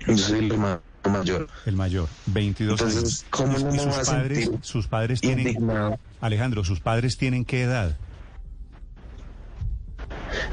yo 0.07 0.17
soy 0.17 0.39
el 0.39 0.51
hermano 0.51 0.81
mayor. 1.09 1.47
El 1.65 1.75
mayor, 1.75 2.07
22 2.27 2.79
Entonces, 2.79 3.03
años. 3.03 3.25
¿cómo 3.29 3.59
no 3.59 3.73
¿Y 3.73 3.79
sus 3.79 3.95
padres, 4.07 4.51
sus 4.61 4.87
padres 4.87 5.21
tienen, 5.21 5.47
Indignado. 5.47 5.99
Alejandro, 6.21 6.63
sus 6.63 6.79
padres 6.79 7.17
tienen 7.17 7.45
qué 7.45 7.63
edad? 7.63 7.97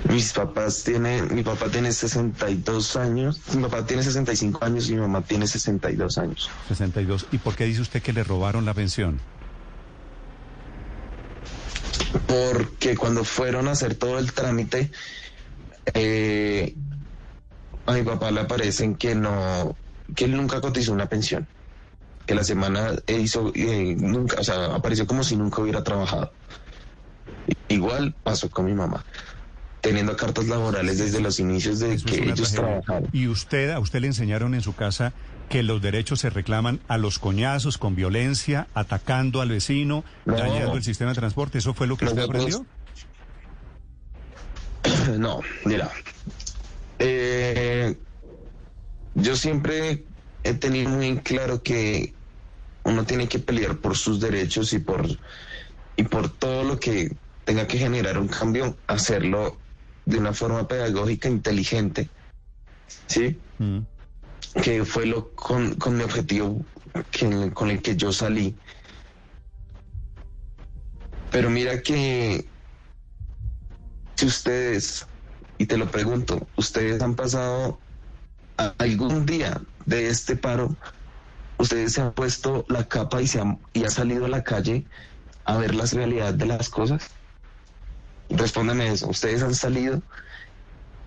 Mis 0.09 0.33
papás 0.33 0.85
tienen, 0.85 1.35
mi 1.35 1.43
papá 1.43 1.69
tiene 1.69 1.93
62 1.93 2.97
años, 2.97 3.41
mi 3.55 3.63
papá 3.63 3.87
tiene 3.87 4.03
65 4.03 4.65
años 4.65 4.89
y 4.89 4.95
mi 4.95 5.01
mamá 5.01 5.23
tiene 5.23 5.47
62 5.47 6.19
años. 6.19 6.51
62. 6.69 7.27
¿Y 7.33 7.39
por 7.39 7.55
qué 7.57 7.65
dice 7.65 7.81
usted 7.83 8.03
que 8.03 8.13
le 8.13 8.23
robaron 8.25 8.65
la 8.65 8.75
pensión? 8.75 9.21
Porque 12.27 12.97
cuando 12.97 13.25
fueron 13.25 13.69
a 13.69 13.73
hacer 13.73 13.95
todo 13.95 14.19
el 14.19 14.33
trámite, 14.33 14.91
eh, 15.95 16.75
a 17.87 17.93
mi 17.93 18.03
papá 18.03 18.31
le 18.31 18.41
aparecen 18.41 18.95
que 18.95 19.15
no, 19.15 19.77
que 20.15 20.25
él 20.25 20.37
nunca 20.37 20.61
cotizó 20.61 20.93
una 20.93 21.07
pensión. 21.07 21.47
Que 22.27 22.35
la 22.35 22.45
semana 22.45 22.93
hizo, 23.07 23.53
eh, 23.55 23.95
nunca, 23.99 24.41
o 24.41 24.45
sea, 24.45 24.75
apareció 24.75 25.07
como 25.07 25.23
si 25.25 25.37
nunca 25.37 25.61
hubiera 25.61 25.85
trabajado. 25.85 26.33
Igual 27.69 28.15
pasó 28.23 28.49
con 28.49 28.65
mi 28.65 28.73
mamá, 28.73 29.05
teniendo 29.83 30.17
cartas 30.17 30.47
laborales 30.47 30.99
desde 30.99 31.21
los 31.21 31.39
inicios 31.39 31.81
de 31.81 31.95
Eso 31.95 32.07
que 32.09 32.17
ellos 32.17 32.53
tragedia. 32.53 32.83
trabajaron. 32.83 33.09
Y 33.13 33.29
usted, 33.29 33.71
a 33.71 33.81
usted 33.81 34.01
le 34.01 34.07
enseñaron 34.07 34.55
en 34.55 34.63
su 34.63 34.75
casa 34.75 35.13
que 35.51 35.63
los 35.63 35.83
derechos 35.83 36.21
se 36.21 36.31
reclaman 36.31 36.81
a 36.89 36.97
los 36.97 37.19
coñazos, 37.19 37.77
con 37.77 37.95
violencia, 37.95 38.69
atacando 38.73 39.43
al 39.43 39.51
vecino, 39.51 40.05
No. 40.25 40.37
dañando 40.39 40.77
el 40.77 40.83
sistema 40.83 41.11
de 41.11 41.17
transporte. 41.17 41.59
¿Eso 41.59 41.75
fue 41.75 41.87
lo 41.87 41.99
que 41.99 42.07
usted 42.07 42.23
aprendió? 42.23 42.65
No, 45.19 45.41
mira. 45.65 45.91
eh, 46.99 47.95
yo 49.15 49.37
siempre 49.37 50.07
he 50.43 50.55
tenido 50.55 50.91
muy 50.91 51.07
en 51.07 51.19
claro 51.19 51.63
que 51.63 52.15
uno 52.85 53.05
tiene 53.07 53.29
que 53.29 53.39
pelear 53.39 53.81
por 53.81 53.97
sus 53.97 54.21
derechos 54.21 54.73
y 54.73 54.79
por, 54.79 55.07
y 55.97 56.03
por 56.05 56.37
todo 56.37 56.65
lo 56.65 56.79
que 56.79 57.17
tenga 57.45 57.67
que 57.67 57.79
generar 57.79 58.19
un 58.19 58.29
cambio, 58.29 58.79
hacerlo 58.87 59.63
de 60.05 60.19
una 60.19 60.33
forma 60.35 60.69
pedagógica, 60.69 61.29
inteligente. 61.29 62.11
¿Sí? 63.09 63.41
Mm. 63.59 63.81
que 64.63 64.85
fue 64.85 65.07
lo 65.07 65.35
con, 65.35 65.75
con 65.77 65.97
mi 65.97 66.05
objetivo 66.05 66.67
que- 67.11 67.51
con 67.53 67.71
el 67.71 67.83
que 67.83 67.97
yo 67.97 68.13
salí. 68.13 68.57
Pero 71.31 71.51
mira 71.51 71.83
que 71.83 72.53
si 74.17 74.27
ustedes, 74.27 75.07
y 75.59 75.67
te 75.67 75.77
lo 75.77 75.91
pregunto, 75.91 76.49
ustedes 76.57 77.03
han 77.03 77.17
pasado 77.17 77.84
algún 78.57 79.27
día 79.27 79.61
de 79.87 80.09
este 80.09 80.37
paro, 80.37 80.75
ustedes 81.59 81.93
se 81.93 82.03
han 82.03 82.13
puesto 82.13 82.65
la 82.69 82.85
capa 82.85 83.23
y 83.23 83.27
se 83.27 83.41
han, 83.41 83.59
y 83.73 83.85
han 83.85 83.91
salido 83.91 84.27
a 84.27 84.29
la 84.29 84.43
calle 84.43 84.85
a 85.45 85.57
ver 85.57 85.75
las 85.75 85.93
realidades 85.93 86.39
de 86.39 86.47
las 86.47 86.69
cosas. 86.69 87.11
Respóndeme 88.31 88.89
eso, 88.89 89.09
ustedes 89.09 89.43
han 89.43 89.55
salido 89.55 90.03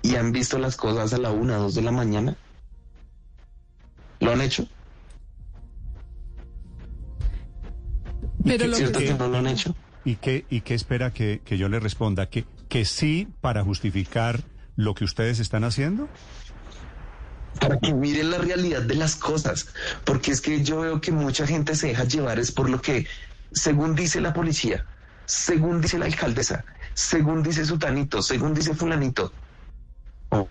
y 0.02 0.16
han 0.16 0.32
visto 0.32 0.58
las 0.60 0.76
cosas 0.76 1.14
a 1.14 1.18
la 1.18 1.32
una, 1.32 1.58
dos 1.58 1.76
de 1.76 1.82
la 1.82 1.92
mañana. 1.92 2.36
¿Lo 4.20 4.32
han 4.32 4.42
hecho? 4.42 4.68
Pero 8.44 8.68
lo 8.68 8.76
¿Cierto 8.76 9.00
que, 9.00 9.06
que 9.06 9.14
no 9.14 9.28
lo 9.28 9.38
han 9.38 9.48
hecho? 9.48 9.76
¿Y 10.06 10.16
qué, 10.16 10.46
y 10.50 10.62
qué 10.62 10.74
espera 10.74 11.12
que, 11.12 11.42
que 11.44 11.58
yo 11.58 11.68
le 11.68 11.80
responda? 11.80 12.30
¿Que, 12.30 12.46
¿Que 12.70 12.86
sí 12.86 13.28
para 13.42 13.64
justificar 13.64 14.44
lo 14.76 14.94
que 14.94 15.04
ustedes 15.04 15.40
están 15.40 15.64
haciendo? 15.64 16.08
Para 17.60 17.80
que 17.80 17.94
miren 17.94 18.32
la 18.32 18.38
realidad 18.38 18.82
de 18.82 18.96
las 18.96 19.16
cosas. 19.16 19.68
Porque 20.04 20.32
es 20.32 20.42
que 20.42 20.64
yo 20.64 20.82
veo 20.82 21.02
que 21.02 21.12
mucha 21.12 21.48
gente 21.48 21.76
se 21.76 21.88
deja 21.88 22.04
llevar 22.04 22.40
es 22.40 22.52
por 22.52 22.70
lo 22.70 22.82
que, 22.82 23.08
según 23.52 23.96
dice 23.96 24.22
la 24.22 24.34
policía, 24.34 24.86
según 25.26 25.82
dice 25.82 25.98
la 25.98 26.06
alcaldesa, 26.06 26.64
según 26.94 27.44
dice 27.44 27.66
Sutanito, 27.66 28.22
según 28.22 28.54
dice 28.54 28.74
Fulanito. 28.74 29.32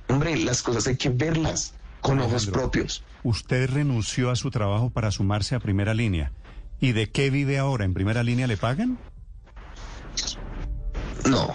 Hombre, 0.08 0.36
las 0.36 0.62
cosas 0.62 0.86
hay 0.86 0.96
que 0.96 1.10
verlas 1.10 1.74
con 2.00 2.20
ojos 2.20 2.46
propios. 2.46 3.02
Usted 3.22 3.68
renunció 3.70 4.30
a 4.30 4.36
su 4.36 4.50
trabajo 4.50 4.90
para 4.90 5.10
sumarse 5.10 5.54
a 5.54 5.60
primera 5.60 5.94
línea. 5.94 6.32
¿Y 6.80 6.92
de 6.92 7.10
qué 7.10 7.30
vive 7.30 7.58
ahora? 7.58 7.84
¿En 7.84 7.94
primera 7.94 8.22
línea 8.22 8.46
le 8.46 8.56
pagan? 8.56 8.98
No, 11.30 11.52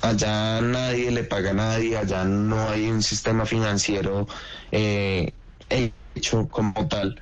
allá 0.00 0.60
nadie 0.60 1.10
le 1.10 1.24
paga 1.24 1.50
a 1.50 1.54
nadie, 1.54 1.96
allá 1.96 2.24
no 2.24 2.68
hay 2.68 2.90
un 2.90 3.02
sistema 3.02 3.46
financiero 3.46 4.26
eh, 4.72 5.32
hecho 6.14 6.48
como 6.48 6.88
tal. 6.88 7.20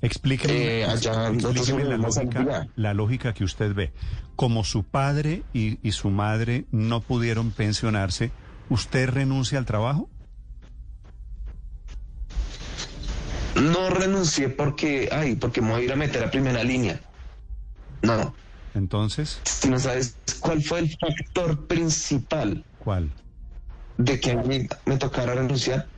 Explíqueme, 0.00 0.80
Eh, 0.80 0.84
allá 0.84 1.28
explíqueme 1.28 1.84
la, 1.84 1.96
lógica, 1.96 2.68
la 2.76 2.94
lógica 2.94 3.34
que 3.34 3.44
usted 3.44 3.74
ve. 3.74 3.92
Como 4.36 4.62
su 4.62 4.84
padre 4.84 5.42
y, 5.52 5.78
y 5.86 5.92
su 5.92 6.10
madre 6.10 6.64
no 6.70 7.00
pudieron 7.00 7.50
pensionarse, 7.50 8.30
¿usted 8.68 9.08
renuncia 9.08 9.58
al 9.58 9.66
trabajo? 9.66 10.08
No 13.56 13.90
renuncié 13.90 14.48
porque, 14.48 15.08
ay, 15.10 15.34
porque 15.34 15.60
me 15.60 15.72
voy 15.72 15.82
a 15.82 15.84
ir 15.84 15.92
a 15.92 15.96
meter 15.96 16.22
a 16.22 16.30
primera 16.30 16.62
línea. 16.62 17.00
No, 18.02 18.32
Entonces, 18.78 19.40
si 19.44 19.68
no 19.68 19.78
sabes 19.80 20.16
cuál 20.38 20.62
fue 20.62 20.78
el 20.78 20.96
factor 20.96 21.66
principal 21.66 22.64
¿cuál? 22.78 23.10
de 23.96 24.20
que 24.20 24.30
a 24.30 24.36
mí 24.36 24.68
me 24.86 24.96
tocara 24.96 25.34
renunciar, 25.34 25.88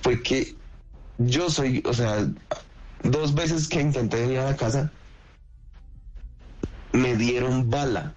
fue 0.00 0.22
que 0.22 0.54
yo 1.18 1.50
soy, 1.50 1.82
o 1.84 1.92
sea, 1.92 2.26
dos 3.02 3.34
veces 3.34 3.68
que 3.68 3.82
intenté 3.82 4.22
venir 4.22 4.38
a 4.38 4.50
la 4.50 4.56
casa, 4.56 4.90
me 6.92 7.14
dieron 7.14 7.68
bala 7.68 8.14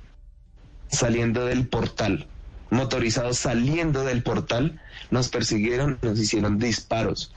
saliendo 0.88 1.46
del 1.46 1.68
portal, 1.68 2.28
motorizados 2.70 3.40
saliendo 3.40 4.06
del 4.06 4.24
portal, 4.24 4.80
nos 5.12 5.28
persiguieron, 5.28 6.00
nos 6.02 6.18
hicieron 6.18 6.60
disparos. 6.60 7.34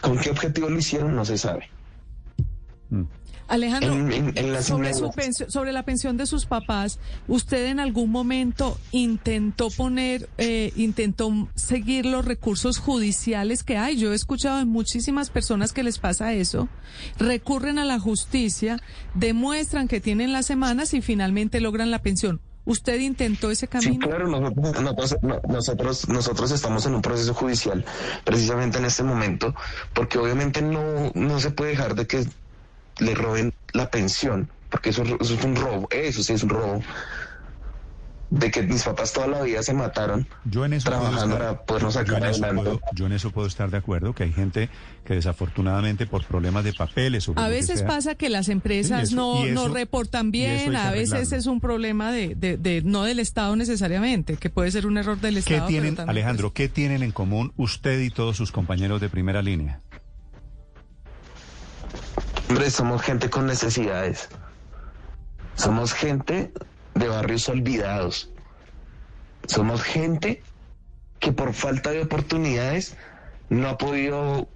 ¿Con 0.00 0.18
qué 0.18 0.30
objetivo 0.30 0.68
lo 0.68 0.78
hicieron? 0.78 1.14
No 1.14 1.24
se 1.24 1.38
sabe. 1.38 1.70
Mm. 2.90 3.04
Alejandro, 3.48 3.92
En- 3.92 4.12
en- 4.12 4.32
en 4.36 4.52
las 4.52 4.64
sobre, 4.66 4.92
su 4.92 4.98
inmediatas. 5.04 5.16
pensión- 5.24 5.50
sobre 5.50 5.72
la 5.72 5.84
pensión 5.84 6.16
de 6.16 6.26
sus 6.26 6.46
papás, 6.46 6.98
¿usted 7.28 7.66
en 7.66 7.78
algún 7.80 8.10
momento 8.10 8.78
intentó 8.90 9.70
poner, 9.70 10.28
eh, 10.38 10.72
intentó 10.76 11.30
seguir 11.54 12.06
los 12.06 12.24
recursos 12.24 12.78
judiciales 12.78 13.62
que 13.62 13.76
hay? 13.78 13.96
Yo 13.98 14.12
he 14.12 14.16
escuchado 14.16 14.58
de 14.58 14.64
muchísimas 14.64 15.30
personas 15.30 15.72
que 15.72 15.82
les 15.84 15.98
pasa 15.98 16.32
eso, 16.32 16.68
recurren 17.18 17.78
a 17.78 17.84
la 17.84 17.98
justicia, 18.00 18.80
demuestran 19.14 19.88
que 19.88 20.00
tienen 20.00 20.32
las 20.32 20.46
semanas 20.46 20.92
y 20.94 21.00
finalmente 21.00 21.60
logran 21.60 21.90
la 21.90 22.00
pensión. 22.02 22.40
¿Usted 22.64 22.98
intentó 22.98 23.52
ese 23.52 23.66
Sí, 23.66 23.68
camino? 23.68 24.08
claro, 24.08 24.26
nosotros, 24.26 24.82
nosotros, 24.82 25.16
no- 25.22 25.40
nosotros, 25.48 26.08
nosotros 26.08 26.50
estamos 26.50 26.84
en 26.86 26.96
un 26.96 27.02
proceso 27.02 27.32
judicial 27.32 27.84
precisamente 28.24 28.78
en 28.78 28.86
este 28.86 29.04
momento, 29.04 29.54
porque 29.94 30.18
obviamente 30.18 30.62
no, 30.62 31.12
no 31.14 31.38
se 31.38 31.52
puede 31.52 31.70
dejar 31.70 31.94
de 31.94 32.08
que 32.08 32.26
le 32.98 33.14
roben 33.14 33.52
la 33.72 33.90
pensión, 33.90 34.48
porque 34.70 34.90
eso, 34.90 35.02
eso 35.02 35.34
es 35.34 35.44
un 35.44 35.56
robo, 35.56 35.88
eso 35.90 36.22
sí 36.22 36.32
es 36.32 36.42
un 36.42 36.48
robo, 36.50 36.82
de 38.28 38.50
que 38.50 38.60
mis 38.64 38.82
papás 38.82 39.12
toda 39.12 39.28
la 39.28 39.42
vida 39.42 39.62
se 39.62 39.72
mataron 39.72 40.26
Yo 40.44 40.64
en 40.64 40.72
eso 40.72 40.90
trabajando 40.90 41.36
estar- 41.36 41.38
para 41.38 41.62
podernos 41.64 41.94
yo 41.94 42.00
sacar 42.00 42.16
en 42.24 42.24
eso 42.30 42.44
adelante. 42.44 42.70
puedo- 42.70 42.80
yo 42.92 43.06
en 43.06 43.12
eso 43.12 43.30
puedo 43.30 43.46
estar 43.46 43.70
de 43.70 43.76
acuerdo, 43.76 44.14
que 44.14 44.24
hay 44.24 44.32
gente 44.32 44.68
que 45.04 45.14
desafortunadamente 45.14 46.06
por 46.08 46.24
problemas 46.24 46.64
de 46.64 46.72
papeles 46.72 47.28
o 47.28 47.32
A 47.36 47.44
que 47.44 47.50
veces 47.50 47.78
sea, 47.78 47.86
pasa 47.88 48.14
que 48.16 48.28
las 48.28 48.48
empresas 48.48 49.10
Sí, 49.10 49.14
eso- 49.14 49.16
no, 49.16 49.46
no 49.46 49.68
reportan 49.72 50.32
bien, 50.32 50.74
a 50.74 50.90
veces 50.90 51.30
es 51.30 51.46
un 51.46 51.60
problema 51.60 52.10
de, 52.10 52.34
de- 52.34 52.56
de- 52.56 52.82
no 52.82 53.04
del 53.04 53.20
Estado 53.20 53.54
necesariamente, 53.54 54.36
que 54.36 54.50
puede 54.50 54.72
ser 54.72 54.86
un 54.88 54.98
error 54.98 55.20
del 55.20 55.34
¿Qué 55.34 55.38
Estado. 55.40 55.58
pero 55.58 55.68
tienen, 55.68 55.94
también 55.94 56.10
Alejandro, 56.10 56.52
qué 56.52 56.68
tienen 56.68 57.04
en 57.04 57.12
común 57.12 57.52
usted 57.56 58.00
y 58.00 58.10
todos 58.10 58.36
sus 58.36 58.50
compañeros 58.50 59.00
de 59.00 59.08
primera 59.08 59.40
línea? 59.40 59.82
Hombre, 62.48 62.70
somos 62.70 63.02
gente 63.02 63.28
con 63.28 63.46
necesidades. 63.46 64.28
Somos 65.56 65.92
gente 65.92 66.52
de 66.94 67.08
barrios 67.08 67.48
olvidados. 67.48 68.30
Somos 69.48 69.82
gente 69.82 70.42
que 71.18 71.32
por 71.32 71.54
falta 71.54 71.90
de 71.90 72.02
oportunidades 72.02 72.96
no 73.48 73.68
ha 73.68 73.78
podido 73.78 74.48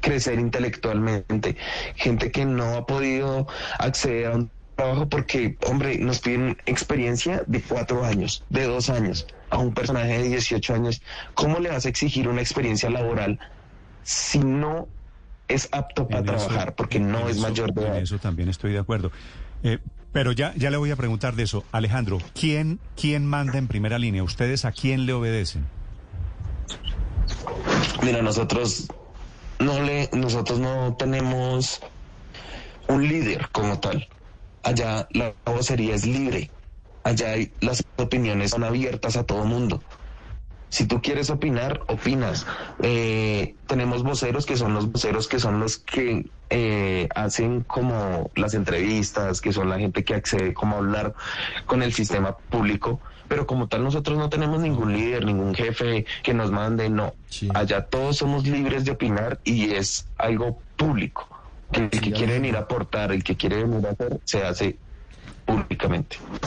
crecer 0.00 0.38
intelectualmente. 0.38 1.56
Gente 1.96 2.30
que 2.30 2.44
no 2.44 2.76
ha 2.76 2.86
podido 2.86 3.46
acceder 3.78 4.26
a 4.26 4.34
un 4.36 4.50
trabajo 4.76 5.08
porque, 5.08 5.56
hombre, 5.66 5.96
nos 5.96 6.18
piden 6.18 6.58
experiencia 6.66 7.44
de 7.46 7.62
cuatro 7.62 8.04
años, 8.04 8.44
de 8.50 8.64
dos 8.64 8.90
años, 8.90 9.26
a 9.48 9.56
un 9.56 9.72
personaje 9.72 10.18
de 10.18 10.28
18 10.28 10.74
años. 10.74 11.00
¿Cómo 11.34 11.60
le 11.60 11.70
vas 11.70 11.86
a 11.86 11.88
exigir 11.88 12.28
una 12.28 12.42
experiencia 12.42 12.90
laboral 12.90 13.38
si 14.02 14.40
no 14.40 14.86
es 15.48 15.68
apto 15.72 16.06
para 16.08 16.20
En 16.20 16.28
eso- 16.30 16.46
trabajar? 16.46 16.74
Porque 16.74 16.98
en 16.98 17.10
no 17.12 17.28
es 17.28 17.36
eso- 17.36 17.42
mayor 17.48 17.72
de 17.74 17.82
En 17.82 17.88
edad. 17.88 17.98
eso 18.02 18.18
también 18.18 18.48
estoy 18.48 18.72
de 18.72 18.78
acuerdo. 18.78 19.10
Eh, 19.62 19.78
pero 20.12 20.32
ya, 20.32 20.54
ya 20.56 20.70
le 20.70 20.76
voy 20.76 20.90
a 20.90 20.96
preguntar 20.96 21.34
de 21.34 21.42
eso. 21.42 21.64
Alejandro, 21.72 22.18
¿quién, 22.38 22.78
¿quién 22.96 23.26
manda 23.26 23.58
en 23.58 23.66
primera 23.68 23.98
línea? 23.98 24.22
¿Ustedes 24.22 24.64
a 24.64 24.72
quién 24.72 25.06
le 25.06 25.12
obedecen? 25.12 25.64
Mira, 28.02 28.22
nosotros 28.22 28.86
no 29.58 29.80
le, 29.82 30.08
nosotros 30.12 30.60
no 30.60 30.94
tenemos 30.98 31.80
un 32.88 33.08
líder 33.08 33.48
como 33.50 33.78
tal. 33.80 34.06
Allá 34.62 35.08
la 35.12 35.34
vocería 35.46 35.94
es 35.94 36.06
libre. 36.06 36.50
Allá 37.02 37.32
hay- 37.32 37.52
las 37.60 37.82
opiniones 37.96 38.50
son 38.52 38.64
abiertas 38.64 39.16
a 39.16 39.24
todo 39.24 39.44
mundo. 39.44 39.82
Si 40.74 40.86
tú 40.86 41.00
quieres 41.00 41.30
opinar, 41.30 41.82
opinas. 41.86 42.48
Eh, 42.82 43.54
tenemos 43.68 44.02
voceros 44.02 44.44
que 44.44 44.56
son 44.56 44.74
los 44.74 44.90
voceros 44.90 45.28
que 45.28 45.38
son 45.38 45.60
los 45.60 45.78
que 45.78 46.26
eh, 46.50 47.08
hacen 47.14 47.60
como 47.60 48.32
las 48.34 48.54
entrevistas, 48.54 49.40
que 49.40 49.52
son 49.52 49.68
la 49.68 49.78
gente 49.78 50.02
que 50.02 50.14
accede 50.14 50.52
como 50.52 50.74
a 50.74 50.78
hablar 50.80 51.14
con 51.66 51.84
el 51.84 51.92
sistema 51.92 52.36
público. 52.36 53.00
Pero 53.28 53.46
como 53.46 53.68
tal 53.68 53.84
nosotros 53.84 54.18
no 54.18 54.28
tenemos 54.30 54.58
ningún 54.58 54.92
líder, 54.92 55.24
ningún 55.24 55.54
jefe 55.54 56.06
que 56.24 56.34
nos 56.34 56.50
mande, 56.50 56.90
no. 56.90 57.14
Sí. 57.28 57.48
Allá 57.54 57.82
todos 57.84 58.16
somos 58.16 58.44
libres 58.44 58.84
de 58.84 58.90
opinar 58.90 59.38
y 59.44 59.74
es 59.74 60.08
algo 60.18 60.60
público. 60.76 61.28
Que 61.70 61.82
el 61.82 61.90
que 61.90 62.10
quiere 62.10 62.32
venir 62.32 62.56
a 62.56 62.62
aportar, 62.62 63.12
el 63.12 63.22
que 63.22 63.36
quiere 63.36 63.62
venir 63.62 63.86
a 63.86 63.90
hacer, 63.90 64.20
se 64.24 64.42
hace 64.42 64.76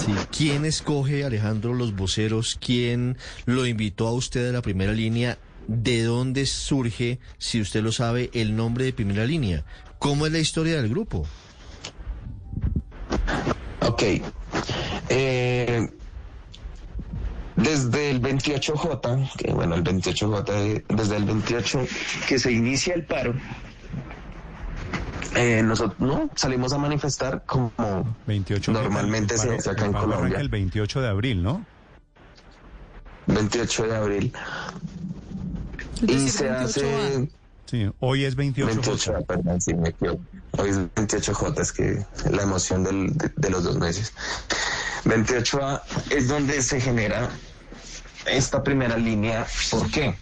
Sí. 0.06 0.14
¿Quién 0.36 0.66
escoge, 0.66 1.24
Alejandro, 1.24 1.74
los 1.74 1.96
voceros? 1.96 2.58
¿Quién 2.60 3.18
lo 3.46 3.66
invitó 3.66 4.08
a 4.08 4.14
usted 4.14 4.50
a 4.50 4.52
la 4.52 4.62
primera 4.62 4.94
línea? 4.94 5.38
¿De 5.68 6.04
dónde 6.04 6.46
surge, 6.46 7.20
si 7.38 7.62
usted 7.62 7.84
lo 7.84 7.92
sabe, 7.92 8.30
el 8.34 8.56
nombre 8.56 8.86
de 8.86 8.94
primera 8.94 9.26
línea? 9.26 9.66
¿Cómo 10.00 10.26
es 10.26 10.32
la 10.32 10.40
historia 10.40 10.78
del 10.78 10.90
grupo? 10.90 11.26
Ok. 13.82 14.04
Eh, 15.10 15.90
desde 17.56 18.12
el 18.12 18.22
28J, 18.22 19.32
que 19.36 19.52
bueno, 19.52 19.76
el 19.76 19.84
28J, 19.84 20.46
eh, 20.50 20.84
desde 20.90 21.18
el 21.18 21.26
28 21.26 21.88
que 22.28 22.40
se 22.40 22.52
inicia 22.52 22.94
el 22.94 23.06
paro, 23.06 23.34
eh, 25.38 25.62
nosotros 25.64 26.00
no 26.00 26.30
salimos 26.36 26.74
a 26.74 26.78
manifestar 26.78 27.44
como 27.46 27.72
28 28.26 28.72
normalmente 28.72 29.36
el 29.36 29.40
se 29.40 29.56
hace 29.56 29.70
acá 29.70 29.86
en 29.86 29.94
Colombia. 29.94 30.40
El 30.40 30.50
28 30.50 31.02
de 31.02 31.08
abril, 31.08 31.44
¿no? 31.44 31.66
28 33.28 33.84
de 33.88 33.96
abril. 33.96 34.34
Y 36.02 36.30
se 36.30 36.50
28A. 36.50 36.64
hace 36.64 37.30
Sí, 37.70 37.90
hoy 38.00 38.24
es 38.24 38.36
28. 38.36 38.76
28, 38.76 39.14
perdón, 39.28 39.60
sí, 39.60 39.74
me 39.74 39.90
equivoco. 39.90 40.22
Hoy 40.58 40.70
es 40.70 40.78
28J, 40.96 41.60
es 41.62 41.74
que 41.74 42.06
la 42.32 42.44
emoción 42.44 42.84
del- 42.86 43.18
de, 43.18 43.30
de 43.36 43.50
los 43.50 43.66
dos 43.66 43.78
meses. 43.78 44.14
28A 45.04 45.82
es 46.10 46.30
donde 46.30 46.62
se 46.62 46.80
genera 46.80 47.30
esta 48.26 48.64
primera 48.64 48.98
línea. 48.98 49.46
¿Por 49.70 49.92
qué? 49.92 50.16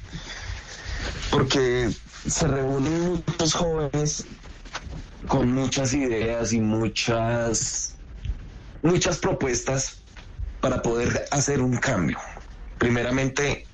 Porque 1.30 1.91
se 2.28 2.47
reúnen 2.47 3.23
muchos 3.28 3.54
jóvenes 3.54 4.25
con 5.27 5.51
muchas 5.51 5.93
ideas 5.93 6.53
y 6.53 6.59
muchas, 6.59 7.95
muchas 8.81 9.17
propuestas 9.17 9.97
para 10.61 10.81
poder 10.81 11.27
hacer 11.31 11.61
un 11.61 11.77
cambio. 11.77 12.17
Primeramente, 12.77 13.65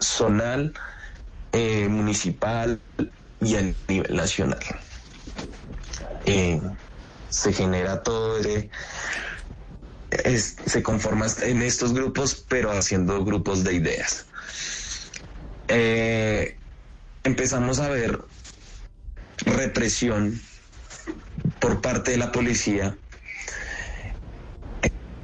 zonal, 0.00 0.72
eh, 1.52 1.88
municipal 1.88 2.80
y 3.40 3.56
a 3.56 3.74
nivel 3.88 4.16
nacional. 4.16 4.60
Eh, 6.26 6.60
se 7.28 7.52
genera 7.52 8.02
todo, 8.02 8.38
se 10.10 10.82
conforma 10.82 11.26
en 11.42 11.62
estos 11.62 11.92
grupos, 11.92 12.44
pero 12.48 12.72
haciendo 12.72 13.24
grupos 13.24 13.64
de 13.64 13.74
ideas. 13.74 14.26
Eh, 15.68 16.56
empezamos 17.22 17.78
a 17.78 17.88
ver 17.88 18.18
represión 19.46 20.40
por 21.58 21.80
parte 21.80 22.12
de 22.12 22.16
la 22.18 22.32
policía. 22.32 22.96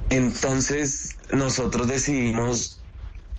Entonces 0.09 1.17
nosotros 1.31 1.87
decidimos 1.87 2.79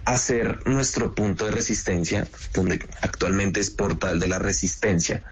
hacer 0.05 0.67
nuestro 0.67 1.15
punto 1.15 1.45
de 1.47 1.53
resistencia, 1.53 2.27
donde 2.55 2.87
actualmente 3.03 3.61
es 3.61 3.71
Portal 3.71 4.21
de 4.21 4.29
la 4.29 4.39
Resistencia. 4.39 5.23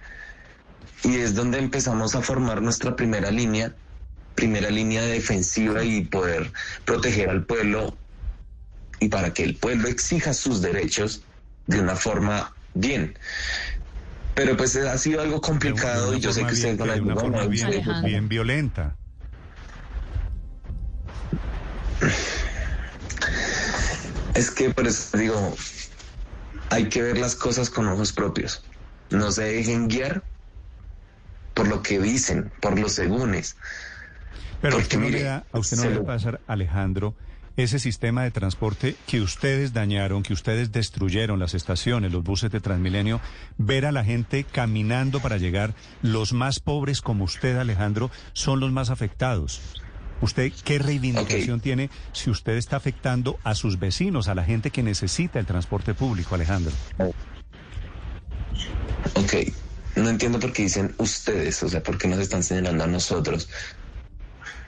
Y 1.02 1.16
es 1.16 1.34
donde 1.34 1.58
empezamos 1.58 2.14
a 2.14 2.22
formar 2.22 2.62
nuestra 2.62 2.96
primera 2.96 3.30
línea, 3.30 3.74
primera 4.34 4.70
línea 4.70 5.02
defensiva 5.02 5.82
y 5.84 6.04
poder 6.04 6.52
proteger 6.84 7.30
al 7.30 7.44
pueblo 7.44 7.96
y 9.00 9.08
para 9.08 9.32
que 9.32 9.44
el 9.44 9.56
pueblo 9.56 9.88
exija 9.88 10.34
sus 10.34 10.62
derechos 10.62 11.22
de 11.66 11.80
una 11.80 11.96
forma 11.96 12.54
bien. 12.74 13.16
Pero 14.36 14.54
pues 14.54 14.76
ha 14.76 14.98
sido 14.98 15.22
algo 15.22 15.40
complicado 15.40 16.14
y 16.14 16.20
yo 16.20 16.30
sé 16.30 16.44
que 16.46 16.52
ustedes 16.52 16.76
bien- 16.76 16.76
van 16.76 16.90
a 16.90 16.94
de 16.94 17.00
una 17.00 17.14
forma 17.16 17.36
"Bueno, 17.38 17.50
bien, 17.50 17.68
ustedes- 17.68 18.02
bien 18.04 18.28
violenta. 18.28 18.98
Es 24.34 24.50
que 24.50 24.70
por 24.70 24.86
eso 24.86 25.16
digo, 25.16 25.54
hay 26.68 26.88
que 26.90 27.00
ver 27.02 27.18
las 27.18 27.34
cosas 27.34 27.70
con 27.70 27.88
ojos 27.88 28.12
propios. 28.12 28.62
No 29.08 29.30
se 29.32 29.44
dejen 29.44 29.88
guiar 29.88 30.22
por 31.54 31.68
lo 31.68 31.82
que 31.82 31.98
dicen, 31.98 32.52
por 32.60 32.78
los 32.78 32.92
segúnes. 32.92 33.56
Pero 34.60 34.76
a 34.76 34.80
Porque 34.80 34.82
usted 34.82 34.98
no 34.98 35.04
le 35.04 35.10
mire, 35.12 35.22
da, 35.24 35.46
a 35.50 35.58
usted 35.58 35.76
no 35.78 35.82
se 35.84 35.88
le 35.88 35.94
lo- 35.94 36.04
va 36.04 36.12
a 36.12 36.16
pasar, 36.16 36.42
Alejandro, 36.46 37.16
ese 37.56 37.78
sistema 37.78 38.22
de 38.22 38.30
transporte 38.30 38.96
que 39.06 39.20
ustedes 39.20 39.72
dañaron, 39.72 40.22
que 40.22 40.32
ustedes 40.32 40.72
destruyeron, 40.72 41.38
las 41.38 41.54
estaciones, 41.54 42.12
los 42.12 42.22
buses 42.22 42.50
de 42.50 42.60
Transmilenio, 42.60 43.20
ver 43.56 43.86
a 43.86 43.92
la 43.92 44.04
gente 44.04 44.44
caminando 44.44 45.20
para 45.20 45.38
llegar, 45.38 45.74
los 46.02 46.32
más 46.32 46.60
pobres 46.60 47.00
como 47.00 47.24
usted, 47.24 47.56
Alejandro, 47.56 48.10
son 48.32 48.60
los 48.60 48.72
más 48.72 48.90
afectados. 48.90 49.60
¿Usted 50.20 50.52
qué 50.64 50.78
reivindicación 50.78 51.60
tiene 51.60 51.90
si 52.12 52.30
usted 52.30 52.56
está 52.56 52.76
afectando 52.76 53.38
a 53.44 53.54
sus 53.54 53.78
vecinos, 53.78 54.28
a 54.28 54.34
la 54.34 54.44
gente 54.44 54.70
que 54.70 54.82
necesita 54.82 55.38
el 55.38 55.46
transporte 55.46 55.94
público, 55.94 56.34
Alejandro? 56.34 56.72
Ok. 59.14 59.34
no 59.96 60.08
entiendo 60.08 60.38
por 60.38 60.52
qué 60.52 60.62
dicen 60.62 60.94
ustedes, 60.98 61.62
o 61.62 61.68
sea, 61.68 61.82
por 61.82 61.98
qué 61.98 62.08
nos 62.08 62.18
están 62.18 62.42
señalando 62.42 62.84
a 62.84 62.86
nosotros. 62.86 63.48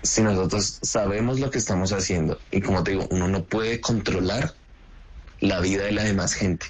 Si 0.02 0.22
nosotros 0.22 0.78
sabemos 0.82 1.40
lo 1.40 1.50
que 1.50 1.58
estamos 1.58 1.92
haciendo 1.92 2.40
y 2.50 2.60
como 2.60 2.82
te 2.84 2.92
digo, 2.92 3.06
uno 3.10 3.28
no 3.28 3.44
puede 3.44 3.80
controlar 3.80 4.54
la 5.40 5.60
vida 5.60 5.84
de 5.84 5.92
la 5.92 6.04
demás 6.04 6.34
gente. 6.34 6.66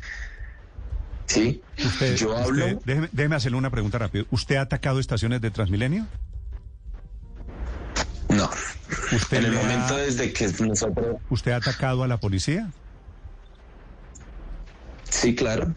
¿Sí? 1.27 1.63
Usted, 1.85 2.17
Yo 2.17 2.37
hablo... 2.37 2.65
usted- 2.67 2.79
déjeme, 2.87 3.09
déjeme 3.13 3.37
hacerle 3.37 3.59
una 3.59 3.71
pregunta 3.71 3.99
rápido. 3.99 4.25
¿Usted 4.31 4.57
ha 4.57 4.63
atacado 4.63 4.99
estaciones 4.99 5.41
de 5.43 5.51
Transmilenio? 5.51 6.07
No. 8.31 8.49
¿Usted, 9.13 9.39
En 9.39 9.45
el 9.47 9.59
ha- 9.59 9.63
momento 9.63 9.97
desde 9.97 10.33
que 10.33 10.49
nosotros... 10.61 11.17
¿Usted 11.29 11.53
ha 11.53 11.57
atacado 11.57 12.03
a 12.03 12.09
la 12.09 12.17
policía? 12.19 12.71
Sí, 15.11 15.35
claro. 15.35 15.75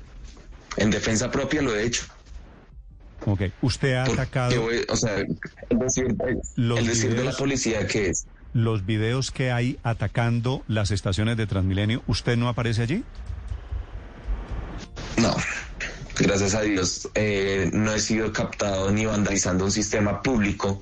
En 0.77 0.89
defensa 0.89 1.29
propia 1.31 1.61
lo 1.61 1.75
he 1.75 1.83
hecho. 1.85 2.03
Ok. 3.25 3.41
¿Usted 3.61 3.93
ha 3.93 4.03
atacado 4.05 4.67
o 4.89 4.95
sea, 4.95 5.17
el 5.17 5.79
decir, 5.79 6.15
Los 6.55 6.79
el 6.79 6.87
decir 6.87 7.09
de 7.11 7.15
la 7.17 7.21
videos- 7.31 7.37
policía 7.37 7.87
que 7.87 8.09
es... 8.09 8.25
los 8.53 8.85
videos 8.85 9.31
que 9.31 9.51
hay 9.51 9.77
atacando 9.83 10.63
las 10.67 10.91
estaciones 10.91 11.37
de 11.37 11.45
Transmilenio? 11.47 12.01
¿Usted 12.07 12.35
no 12.37 12.49
aparece 12.49 12.81
allí? 12.81 13.03
No, 15.17 15.35
gracias 16.17 16.55
a 16.55 16.61
Dios 16.61 17.09
eh, 17.13 17.69
no 17.73 17.93
he 17.93 17.99
sido 17.99 18.31
captado 18.33 18.91
ni 18.91 19.05
vandalizando 19.05 19.65
un 19.65 19.71
sistema 19.71 20.21
público, 20.23 20.81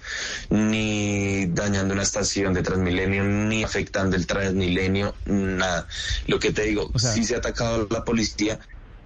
ni 0.50 1.46
dañando 1.48 1.94
una 1.94 2.04
estación 2.04 2.54
de 2.54 2.62
Transmilenio, 2.64 3.24
ni 3.26 3.64
afectando 3.64 4.16
el 4.16 4.26
Transmilenio, 4.28 5.14
nada. 5.26 5.88
Lo 6.28 6.40
que 6.40 6.52
te 6.54 6.64
digo, 6.64 6.90
O 6.94 7.00
sea- 7.00 7.12
sí 7.12 7.24
se 7.26 7.36
ha 7.36 7.40
atacado 7.40 7.88
a 7.90 7.94
la 7.94 8.06
policía, 8.06 8.60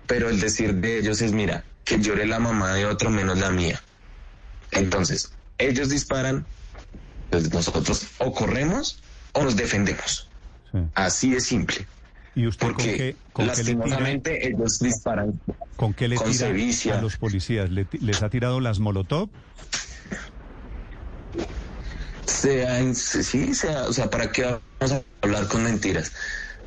pero 0.05 0.29
el 0.29 0.39
decir 0.39 0.75
de 0.75 0.99
ellos 0.99 1.21
es, 1.21 1.31
mira, 1.31 1.63
que 1.83 1.99
llore 1.99 2.25
la 2.25 2.39
mamá 2.39 2.73
de 2.73 2.85
otro 2.85 3.09
menos 3.09 3.37
la 3.39 3.49
mía. 3.51 3.81
Entonces, 4.71 5.31
ellos 5.57 5.89
disparan, 5.89 6.45
pues 7.29 7.51
nosotros 7.53 8.07
o 8.19 8.33
corremos 8.33 9.01
o 9.33 9.43
nos 9.43 9.55
defendemos. 9.55 10.29
Sí. 10.71 10.79
Así 10.95 11.31
de 11.31 11.41
simple. 11.41 11.85
¿Y 12.35 12.47
usted 12.47 12.67
con 12.67 12.75
Porque 12.75 12.97
qué, 12.97 13.15
con 13.33 13.45
qué 13.45 13.55
le 13.55 13.63
tira, 13.63 13.77
lastimosamente 13.77 14.47
ellos 14.47 14.79
disparan 14.79 15.39
con 15.75 15.93
qué 15.93 16.07
le 16.07 16.15
con 16.15 16.31
tira 16.31 16.47
sevicia. 16.47 16.97
a 16.97 17.01
los 17.01 17.17
policías? 17.17 17.69
¿Le 17.69 17.85
ti- 17.85 17.99
¿Les 17.99 18.23
ha 18.23 18.29
tirado 18.29 18.59
las 18.59 18.79
molotov? 18.79 19.29
Sea, 22.25 22.93
sí, 22.93 23.53
sea, 23.53 23.83
o 23.83 23.93
sea, 23.93 24.09
¿para 24.09 24.31
qué 24.31 24.43
vamos 24.79 24.91
a 24.91 25.03
hablar 25.21 25.47
con 25.47 25.63
mentiras? 25.63 26.11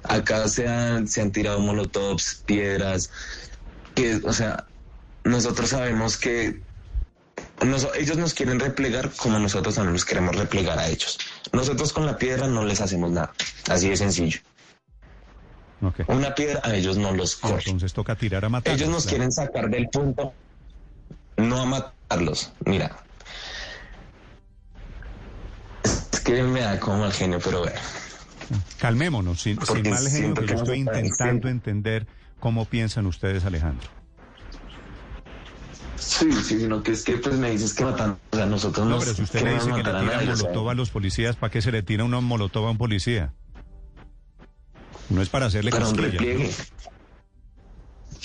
Acá 0.05 0.47
se 0.49 0.69
han, 0.69 1.09
se 1.09 1.21
han 1.21 1.33
tirado 1.33 1.59
molotovs, 1.61 2.43
piedras, 2.47 3.11
que, 3.95 4.21
o 4.25 4.33
sea, 4.33 4.67
nosotros 5.27 5.71
sabemos 5.71 6.17
que 6.17 6.61
nos- 7.65 7.89
ellos 7.97 8.17
nos 8.17 8.33
quieren 8.35 8.61
replegar 8.61 9.11
como 9.17 9.39
nosotros 9.39 9.75
también 9.75 9.95
nos 9.95 10.05
queremos 10.05 10.37
replegar 10.37 10.79
a 10.79 10.89
ellos. 10.89 11.19
Nosotros 11.53 11.93
con 11.93 12.07
la 12.07 12.17
piedra 12.17 12.47
no 12.47 12.65
les 12.65 12.81
hacemos 12.81 13.11
nada, 13.11 13.33
así 13.69 13.89
de 13.89 13.97
sencillo. 13.97 14.39
Una 16.09 16.35
piedra 16.35 16.61
a 16.65 16.75
ellos 16.75 16.97
no 16.97 17.13
los 17.13 17.37
corre. 17.37 17.63
Entonces 17.67 17.93
toca 17.93 18.17
tirar 18.17 18.45
a 18.45 18.49
matar. 18.49 18.75
Ellos 18.75 18.89
nos 18.89 19.07
quieren 19.07 19.31
sacar 19.33 19.69
del 19.69 19.89
punto, 19.89 20.35
no 21.37 21.61
a 21.61 21.67
matarlos. 21.67 22.53
Mira, 22.65 22.97
es 25.85 26.21
que 26.21 26.43
me 26.43 26.61
da 26.61 26.79
como 26.81 26.99
mal 26.99 27.13
genio, 27.13 27.39
pero 27.43 27.61
bueno. 27.61 27.81
Calmémonos, 28.79 29.43
sin, 29.43 29.57
mal 29.57 30.09
genio, 30.09 30.35
que 30.35 30.47
yo 30.47 30.55
estoy 30.55 30.79
intentando 30.79 31.49
entender 31.49 32.07
cómo 32.41 32.65
piensan 32.65 33.07
ustedes, 33.07 33.45
Alejandro. 33.45 33.89
Sí, 35.99 36.31
sí, 36.33 36.61
sino 36.61 36.83
que 36.83 36.93
es 36.93 37.05
que 37.05 37.17
pues 37.17 37.37
me 37.37 37.51
dices 37.51 37.75
que 37.75 37.85
matan, 37.85 38.19
o 38.31 38.37
sea, 38.37 38.47
nosotros 38.47 38.87
No, 38.87 38.99
pero 38.99 39.15
si 39.15 39.23
usted 39.23 39.43
le 39.43 39.55
dice 39.55 39.71
que 39.73 39.83
le 39.83 39.91
a 39.91 40.21
molotov 40.21 40.71
a 40.71 40.75
los 40.75 40.91
policías, 40.91 41.37
¿para 41.37 41.51
qué 41.51 41.63
se 41.63 41.73
le 41.73 41.83
tira 41.83 42.05
una 42.05 42.21
molotov 42.21 42.67
a 42.67 42.71
un 42.71 42.79
policía? 42.79 43.33
No 45.09 45.23
es 45.23 45.29
para 45.29 45.47
hacerle 45.47 45.71
para 45.71 45.89
un 45.89 45.97
repliegue. 45.97 46.51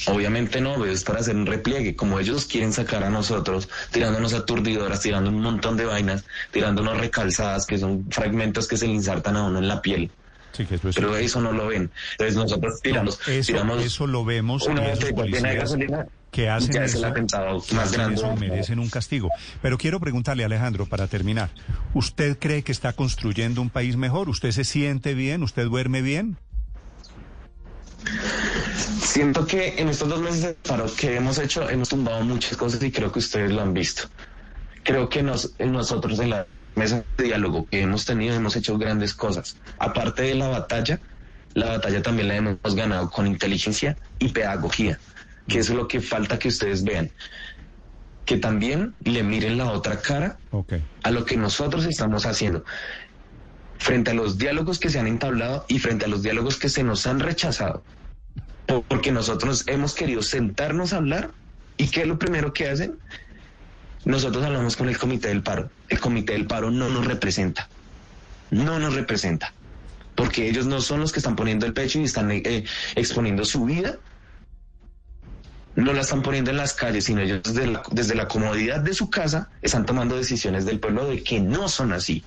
Obviamente 0.08 0.62
no, 0.62 0.84
es 0.86 1.04
para 1.04 1.20
hacer 1.20 1.36
un 1.36 1.46
repliegue. 1.46 1.96
Como 1.96 2.20
ellos 2.20 2.46
quieren 2.46 2.74
sacar 2.74 3.04
a 3.04 3.10
nosotros, 3.10 3.70
tirándonos 3.92 4.34
aturdidoras, 4.34 5.02
tirando 5.02 5.30
un 5.30 5.42
montón 5.42 5.78
de 5.78 5.86
vainas, 5.86 6.26
tirándonos 6.52 6.98
recalzadas, 6.98 7.68
que 7.68 7.78
son 7.78 8.08
fragmentos 8.10 8.68
que 8.68 8.78
se 8.78 8.88
le 8.88 8.94
insertan 8.94 9.38
a 9.38 9.44
uno 9.44 9.60
en 9.60 9.68
la 9.68 9.82
piel. 9.82 10.12
Sí, 10.54 10.66
que 10.66 10.76
eso 10.76 10.90
es 10.90 10.96
Pero 10.96 11.16
eso 11.16 11.40
no 11.40 11.52
lo 11.52 11.68
ven. 11.68 11.92
Entonces 12.14 12.36
nosotros 12.36 12.82
tiramos, 12.82 13.20
eso, 13.28 13.52
tiramos 13.52 13.84
eso 13.84 14.08
lo 14.08 14.26
vemos 14.26 14.66
y 14.66 14.72
una 14.72 14.88
esos 14.88 15.04
llena 15.04 15.08
de 15.08 15.14
policías 15.14 15.56
gasolina 15.56 16.08
que 16.32 16.50
hacen 16.50 16.82
es 16.82 16.96
el 16.96 17.04
atentado 17.04 17.62
que 17.62 17.76
más 17.76 17.92
grande. 17.92 18.16
eso 18.16 18.36
merecen 18.36 18.80
un 18.80 18.90
castigo. 18.90 19.30
Pero 19.62 19.78
quiero 19.78 20.00
preguntarle, 20.00 20.46
Alejandro, 20.46 20.86
para 20.86 21.08
terminar, 21.08 21.50
¿usted 21.94 22.40
cree 22.40 22.64
que 22.64 22.72
está 22.72 22.94
construyendo 22.94 23.62
un 23.62 23.70
país 23.70 23.98
mejor? 23.98 24.30
¿Usted 24.30 24.52
se 24.52 24.64
siente 24.64 25.14
bien? 25.14 25.44
¿Usted 25.44 25.66
duerme 25.66 26.02
bien? 26.02 26.38
Siento 28.78 29.46
que 29.46 29.76
en 29.78 29.90
estos 29.90 30.08
dos 30.08 30.22
meses 30.22 30.42
de 30.42 30.54
paro 30.54 30.86
que 30.96 31.16
hemos 31.18 31.38
hecho, 31.38 31.70
hemos 31.70 31.90
tumbado 31.90 32.24
muchas 32.24 32.58
cosas 32.58 32.82
y 32.82 32.92
creo 32.92 33.12
que 33.12 33.20
ustedes 33.20 33.52
lo 33.52 33.62
han 33.62 33.74
visto. 33.74 34.04
Creo 34.84 35.10
que 35.10 35.22
nos, 35.22 35.54
nosotros 35.60 36.20
en 36.20 36.32
la 36.32 36.48
mesa 36.76 37.04
de 37.18 37.26
diálogo 37.26 37.68
que 37.70 37.82
hemos 37.82 38.06
tenido 38.06 38.36
hemos 38.36 38.56
hecho 38.56 38.78
grandes 38.78 39.14
cosas. 39.14 39.58
Aparte 39.78 40.24
de 40.24 40.36
la 40.36 40.48
batalla, 40.48 41.00
la 41.54 41.68
batalla 41.68 42.02
también 42.02 42.30
la 42.30 42.36
hemos 42.38 42.76
ganado 42.76 43.10
con 43.10 43.28
inteligencia 43.28 43.98
y 44.20 44.30
pedagogía, 44.30 45.00
que 45.52 45.60
es 45.60 45.70
lo 45.70 45.88
que 45.88 46.00
falta 46.02 46.40
que 46.40 46.48
ustedes 46.48 46.84
vean. 46.84 47.12
Que 48.26 48.38
también 48.38 48.94
le 49.04 49.24
miren 49.24 49.58
la 49.58 49.72
otra 49.72 50.00
cara 50.02 50.38
Ok. 50.52 50.74
a 51.04 51.12
lo 51.12 51.26
que 51.26 51.36
nosotros 51.38 51.86
estamos 51.86 52.26
haciendo. 52.26 52.64
Frente 53.78 54.12
a 54.12 54.14
los 54.14 54.38
diálogos 54.38 54.80
que 54.80 54.90
se 54.90 55.00
han 55.00 55.08
entablado 55.08 55.66
y 55.68 55.80
frente 55.80 56.06
a 56.06 56.08
los 56.08 56.22
diálogos 56.22 56.58
que 56.58 56.70
se 56.70 56.84
nos 56.84 57.06
han 57.08 57.20
rechazado. 57.20 57.84
Por- 58.68 58.84
Porque 58.84 59.12
nosotros 59.12 59.64
hemos 59.68 59.94
querido 59.96 60.22
sentarnos 60.22 60.94
a 60.94 60.98
hablar 60.98 61.32
y 61.78 61.88
¿qué 61.90 62.02
es 62.02 62.08
lo 62.08 62.20
primero 62.20 62.54
que 62.54 62.70
hacen? 62.70 63.00
Nosotros 64.06 64.44
hablamos 64.46 64.76
con 64.78 64.88
el 64.90 64.98
comité 64.98 65.28
del 65.30 65.42
paro. 65.44 65.70
El 65.90 66.00
comité 66.00 66.34
del 66.34 66.46
paro 66.48 66.72
no 66.72 66.90
nos 66.90 67.06
representa. 67.06 67.68
No 68.52 68.80
nos 68.80 68.94
representa. 68.94 69.54
Porque 70.16 70.48
ellos 70.48 70.66
no 70.68 70.80
son 70.82 71.00
los 71.00 71.12
que 71.12 71.20
están 71.20 71.36
poniendo 71.36 71.66
el 71.66 71.74
pecho 71.74 72.00
y 72.00 72.04
están 72.04 72.30
eh, 72.32 72.64
exponiendo 72.96 73.46
su 73.46 73.66
vida. 73.66 73.98
No 75.76 75.94
la 75.94 76.02
están 76.02 76.22
poniendo 76.22 76.52
en 76.52 76.58
las 76.58 76.74
calles, 76.74 77.06
sino 77.06 77.22
ellos 77.22 77.42
desde 77.44 77.68
la, 77.68 77.82
desde 77.92 78.16
la 78.16 78.28
comodidad 78.28 78.82
de 78.82 78.94
su 78.94 79.10
casa 79.10 79.50
están 79.62 79.86
tomando 79.86 80.18
decisiones 80.18 80.66
del 80.66 80.80
pueblo 80.80 81.08
de 81.08 81.24
que 81.24 81.40
no 81.40 81.70
son 81.70 81.94
así. 81.94 82.24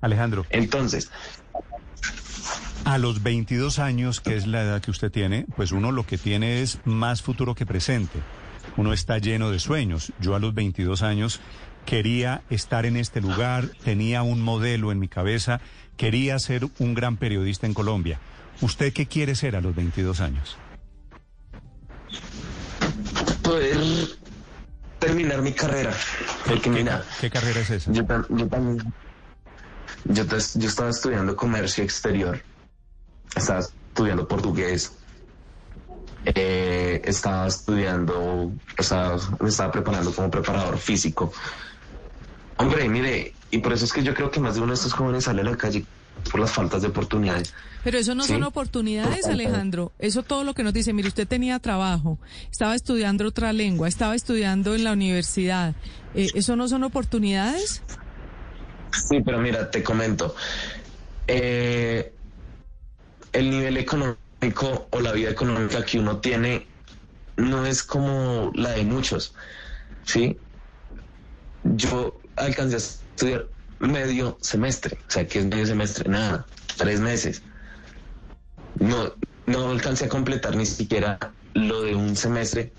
Alejandro, 0.00 0.44
Entonces, 0.50 1.10
a 2.86 2.98
los 2.98 3.22
22 3.24 3.80
años, 3.80 4.20
que 4.20 4.36
es 4.36 4.46
la 4.46 4.62
edad 4.62 4.80
que 4.80 4.92
usted 4.92 5.10
tiene, 5.10 5.44
pues 5.56 5.72
uno 5.72 5.90
lo 5.90 6.06
que 6.06 6.18
tiene 6.18 6.62
es 6.62 6.78
más 6.84 7.20
futuro 7.20 7.56
que 7.56 7.66
presente. 7.66 8.20
Uno 8.76 8.92
está 8.92 9.18
lleno 9.18 9.50
de 9.50 9.58
sueños. 9.58 10.12
Yo 10.20 10.36
a 10.36 10.38
los 10.38 10.54
22 10.54 11.02
años 11.02 11.40
quería 11.84 12.42
estar 12.48 12.86
en 12.86 12.96
este 12.96 13.20
lugar, 13.20 13.68
tenía 13.82 14.22
un 14.22 14.40
modelo 14.40 14.92
en 14.92 15.00
mi 15.00 15.08
cabeza, 15.08 15.60
quería 15.96 16.38
ser 16.38 16.68
un 16.78 16.94
gran 16.94 17.16
periodista 17.16 17.66
en 17.66 17.74
Colombia. 17.74 18.20
¿Usted 18.60 18.92
qué 18.92 19.06
quiere 19.06 19.34
ser 19.34 19.56
a 19.56 19.60
los 19.60 19.74
22 19.74 20.20
años? 20.20 20.56
Poder 23.46 23.78
terminar 24.98 25.42
mi 25.42 25.52
carrera. 25.52 25.94
Porque 26.44 26.62
¿Qué, 26.62 26.70
mira, 26.70 27.04
qué 27.20 27.30
carrera 27.30 27.60
es 27.60 27.70
esa? 27.70 27.92
yo, 27.92 28.02
yo 28.28 28.48
también, 28.48 28.94
yo, 30.04 30.24
yo 30.24 30.68
estaba 30.68 30.90
estudiando 30.90 31.36
comercio 31.36 31.84
exterior, 31.84 32.42
estaba 33.34 33.60
estudiando 33.60 34.26
portugués, 34.26 34.92
eh, 36.24 37.00
estaba 37.04 37.46
estudiando, 37.46 38.52
o 38.78 38.82
sea, 38.82 39.16
me 39.40 39.48
estaba 39.48 39.70
preparando 39.72 40.12
como 40.12 40.30
preparador 40.30 40.78
físico. 40.78 41.32
Hombre, 42.58 42.88
mire, 42.88 43.34
y 43.50 43.58
por 43.58 43.72
eso 43.72 43.84
es 43.84 43.92
que 43.92 44.02
yo 44.02 44.14
creo 44.14 44.30
que 44.30 44.40
más 44.40 44.54
de 44.54 44.60
uno 44.62 44.72
de 44.72 44.76
estos 44.76 44.92
jóvenes 44.92 45.24
sale 45.24 45.42
a 45.42 45.44
la 45.44 45.56
calle 45.56 45.86
por 46.30 46.40
las 46.40 46.50
faltas 46.52 46.82
de 46.82 46.88
oportunidades. 46.88 47.52
Pero 47.84 47.98
eso 47.98 48.14
no 48.16 48.24
Sí. 48.24 48.32
son 48.32 48.42
oportunidades, 48.42 49.26
Alejandro. 49.26 49.92
Eso 49.98 50.22
todo 50.24 50.42
lo 50.42 50.54
que 50.54 50.64
nos 50.64 50.72
dice, 50.72 50.92
mire, 50.92 51.08
usted 51.08 51.28
tenía 51.28 51.58
trabajo, 51.60 52.18
estaba 52.50 52.74
estudiando 52.74 53.26
otra 53.26 53.52
lengua, 53.52 53.86
estaba 53.86 54.14
estudiando 54.16 54.74
en 54.74 54.82
la 54.84 54.92
universidad. 54.92 55.74
Eh, 56.14 56.28
¿Eso 56.34 56.56
no 56.56 56.66
son 56.66 56.82
oportunidades? 56.82 57.82
Sí, 59.08 59.20
pero 59.24 59.38
mira, 59.38 59.70
te 59.70 59.82
comento. 59.84 60.34
Eh, 61.28 62.12
el 63.32 63.50
nivel 63.50 63.76
económico 63.76 64.88
o 64.90 65.00
la 65.00 65.12
vida 65.12 65.30
económica 65.30 65.84
que 65.84 65.98
uno 65.98 66.18
tiene 66.18 66.66
no 67.36 67.66
es 67.66 67.82
como 67.82 68.50
la 68.54 68.70
de 68.70 68.84
muchos. 68.84 69.34
¿Sí? 70.04 70.36
Yo 71.64 72.18
alcancé 72.36 72.74
a 72.76 72.78
estudiar 72.78 73.46
medio 73.78 74.38
semestre. 74.40 74.98
O 75.08 75.10
sea, 75.10 75.26
que 75.26 75.40
es 75.40 75.46
medio 75.46 75.66
semestre? 75.66 76.08
Nada, 76.08 76.46
tres 76.76 77.00
meses. 77.00 77.42
No, 78.78 79.12
no 79.46 79.70
alcancé 79.70 80.06
a 80.06 80.08
completar 80.08 80.56
ni 80.56 80.66
siquiera 80.66 81.18
lo 81.54 81.82
de 81.82 81.94
un 81.94 82.16
semestre 82.16 82.72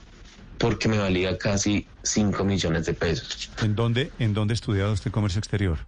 porque 0.58 0.88
me 0.88 0.98
valía 0.98 1.38
casi 1.38 1.88
5 2.04 2.44
millones 2.44 2.86
de 2.86 2.94
pesos. 2.94 3.50
¿En 3.62 3.76
dónde, 3.76 4.12
en 4.20 4.34
dónde 4.34 4.54
ha 4.54 4.56
estudiado 4.56 4.94
usted 4.94 5.12
comercio 5.12 5.40
exterior? 5.40 5.80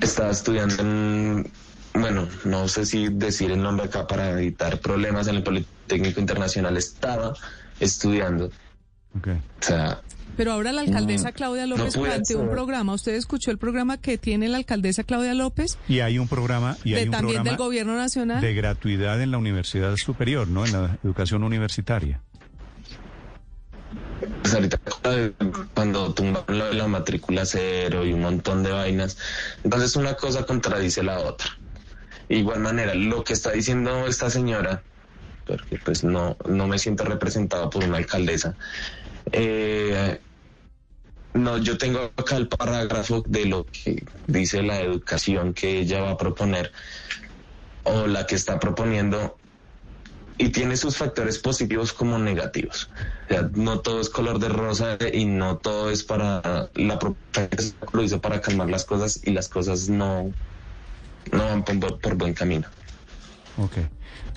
Estaba 0.00 0.30
estudiando 0.30 0.82
en, 0.82 1.50
bueno, 1.94 2.28
no 2.44 2.68
sé 2.68 2.86
si 2.86 3.08
decir 3.08 3.50
el 3.50 3.62
nombre 3.62 3.86
acá 3.86 4.06
para 4.06 4.30
evitar 4.30 4.80
problemas 4.80 5.28
en 5.28 5.36
el 5.36 5.42
Politécnico 5.42 6.20
Internacional. 6.20 6.76
Estaba 6.76 7.34
estudiando. 7.80 8.50
Okay. 9.18 9.34
O 9.34 9.64
sea, 9.64 10.02
pero 10.38 10.52
ahora 10.52 10.70
la 10.70 10.82
alcaldesa 10.82 11.32
Claudia 11.32 11.66
López 11.66 11.96
no 11.96 12.02
planteó 12.04 12.38
un 12.38 12.48
programa. 12.48 12.94
¿Usted 12.94 13.14
escuchó 13.14 13.50
el 13.50 13.58
programa 13.58 13.96
que 13.98 14.18
tiene 14.18 14.46
la 14.48 14.58
alcaldesa 14.58 15.02
Claudia 15.02 15.34
López? 15.34 15.78
Y 15.88 15.98
hay 15.98 16.20
un 16.20 16.28
programa 16.28 16.76
y 16.84 16.94
hay 16.94 17.00
de, 17.00 17.06
un 17.06 17.10
también 17.10 17.42
programa 17.42 17.50
del 17.50 17.58
gobierno 17.58 17.96
nacional 17.96 18.40
de 18.40 18.54
gratuidad 18.54 19.20
en 19.20 19.32
la 19.32 19.38
universidad 19.38 19.96
superior, 19.96 20.46
¿no? 20.46 20.64
En 20.64 20.72
la 20.72 20.96
educación 21.02 21.42
universitaria. 21.42 22.20
Pues 24.42 24.54
ahorita 24.54 24.78
cuando 25.74 26.14
tumban 26.14 26.44
la, 26.46 26.72
la 26.72 26.86
matrícula 26.86 27.44
cero 27.44 28.06
y 28.06 28.12
un 28.12 28.20
montón 28.20 28.62
de 28.62 28.70
vainas, 28.70 29.18
entonces 29.64 29.96
una 29.96 30.14
cosa 30.14 30.46
contradice 30.46 31.02
la 31.02 31.18
otra. 31.18 31.48
De 32.28 32.36
igual 32.36 32.60
manera, 32.60 32.94
lo 32.94 33.24
que 33.24 33.32
está 33.32 33.50
diciendo 33.50 34.06
esta 34.06 34.30
señora, 34.30 34.82
porque 35.44 35.80
pues 35.84 36.04
no, 36.04 36.36
no 36.48 36.68
me 36.68 36.78
siento 36.78 37.02
representado 37.02 37.70
por 37.70 37.82
una 37.82 37.96
alcaldesa, 37.96 38.54
eh, 39.32 39.87
no, 41.38 41.58
yo 41.58 41.78
tengo 41.78 42.12
acá 42.16 42.36
el 42.36 42.48
parágrafo 42.48 43.22
de 43.26 43.46
lo 43.46 43.66
que 43.66 44.04
dice 44.26 44.62
la 44.62 44.80
educación 44.80 45.54
que 45.54 45.80
ella 45.80 46.02
va 46.02 46.10
a 46.12 46.16
proponer 46.16 46.72
o 47.84 48.06
la 48.06 48.26
que 48.26 48.34
está 48.34 48.58
proponiendo 48.58 49.38
y 50.36 50.50
tiene 50.50 50.76
sus 50.76 50.96
factores 50.96 51.38
positivos 51.38 51.92
como 51.92 52.18
negativos. 52.18 52.90
O 53.26 53.34
sea, 53.34 53.50
no 53.54 53.80
todo 53.80 54.00
es 54.00 54.08
color 54.08 54.38
de 54.38 54.48
rosa 54.48 54.96
y 55.12 55.24
no 55.24 55.58
todo 55.58 55.90
es 55.90 56.04
para 56.04 56.70
la 56.74 56.98
propuesta 56.98 57.48
lo 57.92 58.02
hizo 58.02 58.20
para 58.20 58.40
calmar 58.40 58.68
las 58.70 58.84
cosas 58.84 59.20
y 59.24 59.32
las 59.32 59.48
cosas 59.48 59.88
no, 59.88 60.32
no 61.32 61.44
van 61.44 61.64
por 61.64 62.14
buen 62.14 62.34
camino. 62.34 62.68
Ok. 63.58 63.76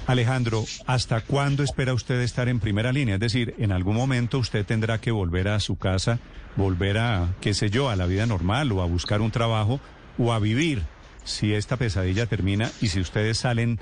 Alejandro, 0.08 0.66
¿hasta 0.88 1.22
cuándo 1.22 1.64
espera 1.64 1.94
usted 1.94 2.20
estar 2.22 2.50
en 2.50 2.60
primera 2.60 2.92
línea? 2.92 3.16
Es 3.16 3.22
decir, 3.22 3.54
en 3.60 3.72
algún 3.72 3.96
momento 3.96 4.40
usted 4.40 4.66
tendrá 4.66 5.00
que 5.00 5.12
volver 5.12 5.48
a 5.48 5.60
su 5.60 5.78
casa, 5.78 6.20
volver 6.56 6.98
a, 6.98 7.36
qué 7.40 7.54
sé 7.54 7.70
yo, 7.70 7.90
a 7.90 7.96
la 7.96 8.08
vida 8.08 8.26
normal 8.26 8.72
o 8.72 8.82
a 8.82 8.86
buscar 8.86 9.22
un 9.22 9.32
trabajo 9.32 9.80
o 10.18 10.34
a 10.34 10.40
vivir 10.40 10.82
si 11.24 11.54
esta 11.54 11.78
pesadilla 11.78 12.26
termina 12.26 12.72
y 12.82 12.88
si 12.88 13.00
ustedes 13.00 13.38
salen 13.38 13.80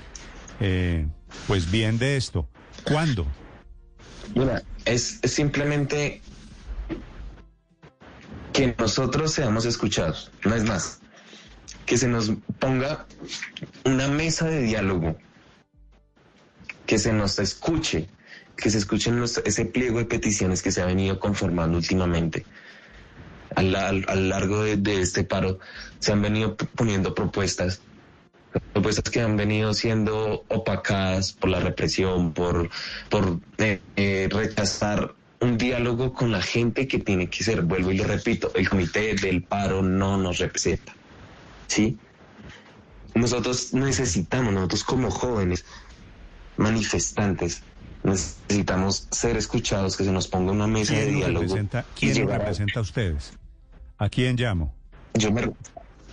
eh, 0.60 1.06
pues 1.46 1.70
bien 1.70 1.98
de 1.98 2.16
esto. 2.16 2.46
¿Cuándo? 2.84 3.26
Mira, 4.34 4.62
es, 4.84 5.20
es 5.22 5.32
simplemente 5.32 6.20
que 8.52 8.74
nosotros 8.78 9.32
seamos 9.32 9.64
escuchados, 9.64 10.30
no 10.44 10.54
es 10.54 10.64
más. 10.64 11.00
Que 11.86 11.96
se 11.96 12.08
nos 12.08 12.30
ponga 12.58 13.06
una 13.84 14.06
mesa 14.06 14.46
de 14.46 14.62
diálogo, 14.62 15.16
que 16.90 16.98
se 16.98 17.12
nos 17.12 17.38
escuche, 17.38 18.08
que 18.56 18.68
se 18.68 18.78
escuchen 18.78 19.20
los- 19.20 19.38
ese 19.44 19.64
pliego 19.64 20.00
de 20.00 20.06
peticiones 20.06 20.60
que 20.60 20.72
se 20.72 20.82
ha 20.82 20.86
venido 20.86 21.20
conformando 21.20 21.78
últimamente. 21.78 22.46
A, 23.54 23.62
la- 23.62 23.92
lo 23.92 24.14
largo 24.16 24.64
de, 24.64 25.00
este 25.00 25.22
paro 25.22 25.60
se 26.00 26.10
han 26.10 26.20
venido 26.20 26.56
poniendo 26.56 27.14
propuestas 27.14 27.80
propuestas 28.72 29.04
que 29.12 29.20
han 29.20 29.36
venido 29.36 29.72
siendo 29.72 30.44
opacadas 30.48 31.32
por 31.32 31.50
la 31.50 31.60
represión, 31.60 32.34
por, 32.34 32.68
por 33.08 33.38
eh, 33.58 33.84
eh, 33.94 34.28
rechazar 34.28 35.14
un 35.40 35.56
diálogo 35.58 36.12
con 36.12 36.32
la 36.32 36.42
gente 36.42 36.88
que 36.88 36.98
tiene 36.98 37.30
que 37.30 37.44
ser, 37.44 37.62
vuelvo 37.62 37.92
y 37.92 37.98
lo 37.98 38.04
repito, 38.04 38.50
el 38.56 38.68
comité 38.68 39.14
del 39.14 39.44
paro 39.44 39.80
no 39.82 40.16
nos 40.16 40.38
representa. 40.38 40.96
¿Sí? 41.68 42.00
Nosotros 43.14 43.72
necesitamos, 43.74 44.52
nosotros 44.52 44.82
como 44.82 45.10
jóvenes 45.12 45.64
manifestantes, 46.60 47.62
necesitamos 48.02 49.08
ser 49.10 49.36
escuchados, 49.36 49.96
que 49.96 50.04
se 50.04 50.12
nos 50.12 50.28
ponga 50.28 50.52
una 50.52 50.66
mesa 50.66 50.94
de 50.94 51.00
¿Quién 51.00 51.12
los 51.12 51.20
diálogo. 51.20 51.42
representa, 51.42 51.84
quién 51.98 52.28
representa 52.28 52.78
a 52.78 52.82
ustedes? 52.82 53.32
¿A 53.98 54.08
quién 54.08 54.36
llamo? 54.36 54.72
yo 55.14 55.32
me 55.32 55.50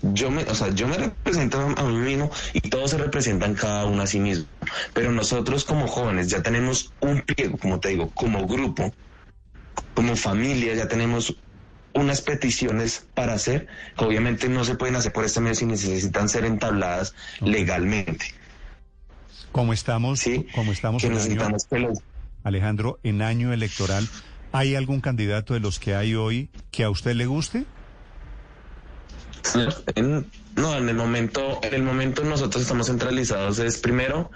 yo 0.01 0.31
me 0.31 0.43
o 0.43 0.55
sea 0.55 0.69
yo 0.69 0.87
me 0.87 0.97
represento 0.97 1.59
a 1.59 1.83
mí 1.83 1.97
mismo 1.97 2.29
y 2.53 2.61
todos 2.61 2.91
se 2.91 2.97
representan 2.97 3.55
cada 3.55 3.85
uno 3.85 4.01
a 4.03 4.07
sí 4.07 4.19
mismo 4.19 4.45
pero 4.93 5.11
nosotros 5.11 5.65
como 5.65 5.87
jóvenes 5.87 6.29
ya 6.29 6.41
tenemos 6.41 6.93
un 6.99 7.21
pliego 7.21 7.57
como 7.57 7.79
te 7.79 7.89
digo 7.89 8.11
como 8.13 8.45
grupo 8.47 8.93
como 9.95 10.15
familia 10.15 10.75
ya 10.75 10.87
tenemos 10.87 11.35
unas 11.93 12.21
peticiones 12.21 13.07
para 13.13 13.33
hacer 13.33 13.67
que 13.97 14.05
obviamente 14.05 14.49
no 14.49 14.63
se 14.63 14.75
pueden 14.75 14.95
hacer 14.95 15.11
por 15.13 15.25
este 15.25 15.41
medio 15.41 15.55
si 15.55 15.65
necesitan 15.65 16.29
ser 16.29 16.45
entabladas 16.45 17.15
legalmente 17.41 18.25
Como 19.57 19.73
estamos, 19.73 20.19
sí 20.19 20.45
como 20.53 20.71
estamos 20.71 21.01
que 21.01 21.07
en 21.07 21.17
año, 21.17 21.57
Alejandro, 22.43 22.99
en 23.01 23.23
año 23.23 23.51
electoral, 23.51 24.07
¿hay 24.51 24.75
algún 24.75 25.01
candidato 25.01 25.55
de 25.55 25.59
los 25.59 25.79
que 25.79 25.95
hay 25.95 26.13
hoy 26.13 26.51
que 26.69 26.83
a 26.83 26.91
usted 26.91 27.15
le 27.15 27.25
guste? 27.25 27.65
No, 30.55 30.77
en 30.77 30.89
el 30.89 30.95
momento, 30.95 31.59
en 31.63 31.73
el 31.73 31.81
momento 31.81 32.23
nosotros 32.23 32.61
estamos 32.61 32.85
centralizados 32.85 33.57
es 33.57 33.79
primero 33.79 34.29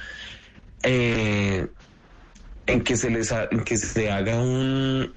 eh, 0.81 1.67
en 2.65 2.83
que 2.83 2.97
se 2.97 3.11
les 3.11 3.31
ha- 3.31 3.47
en 3.51 3.63
que 3.63 3.77
se 3.77 4.09
haga 4.09 4.41
un 4.41 5.13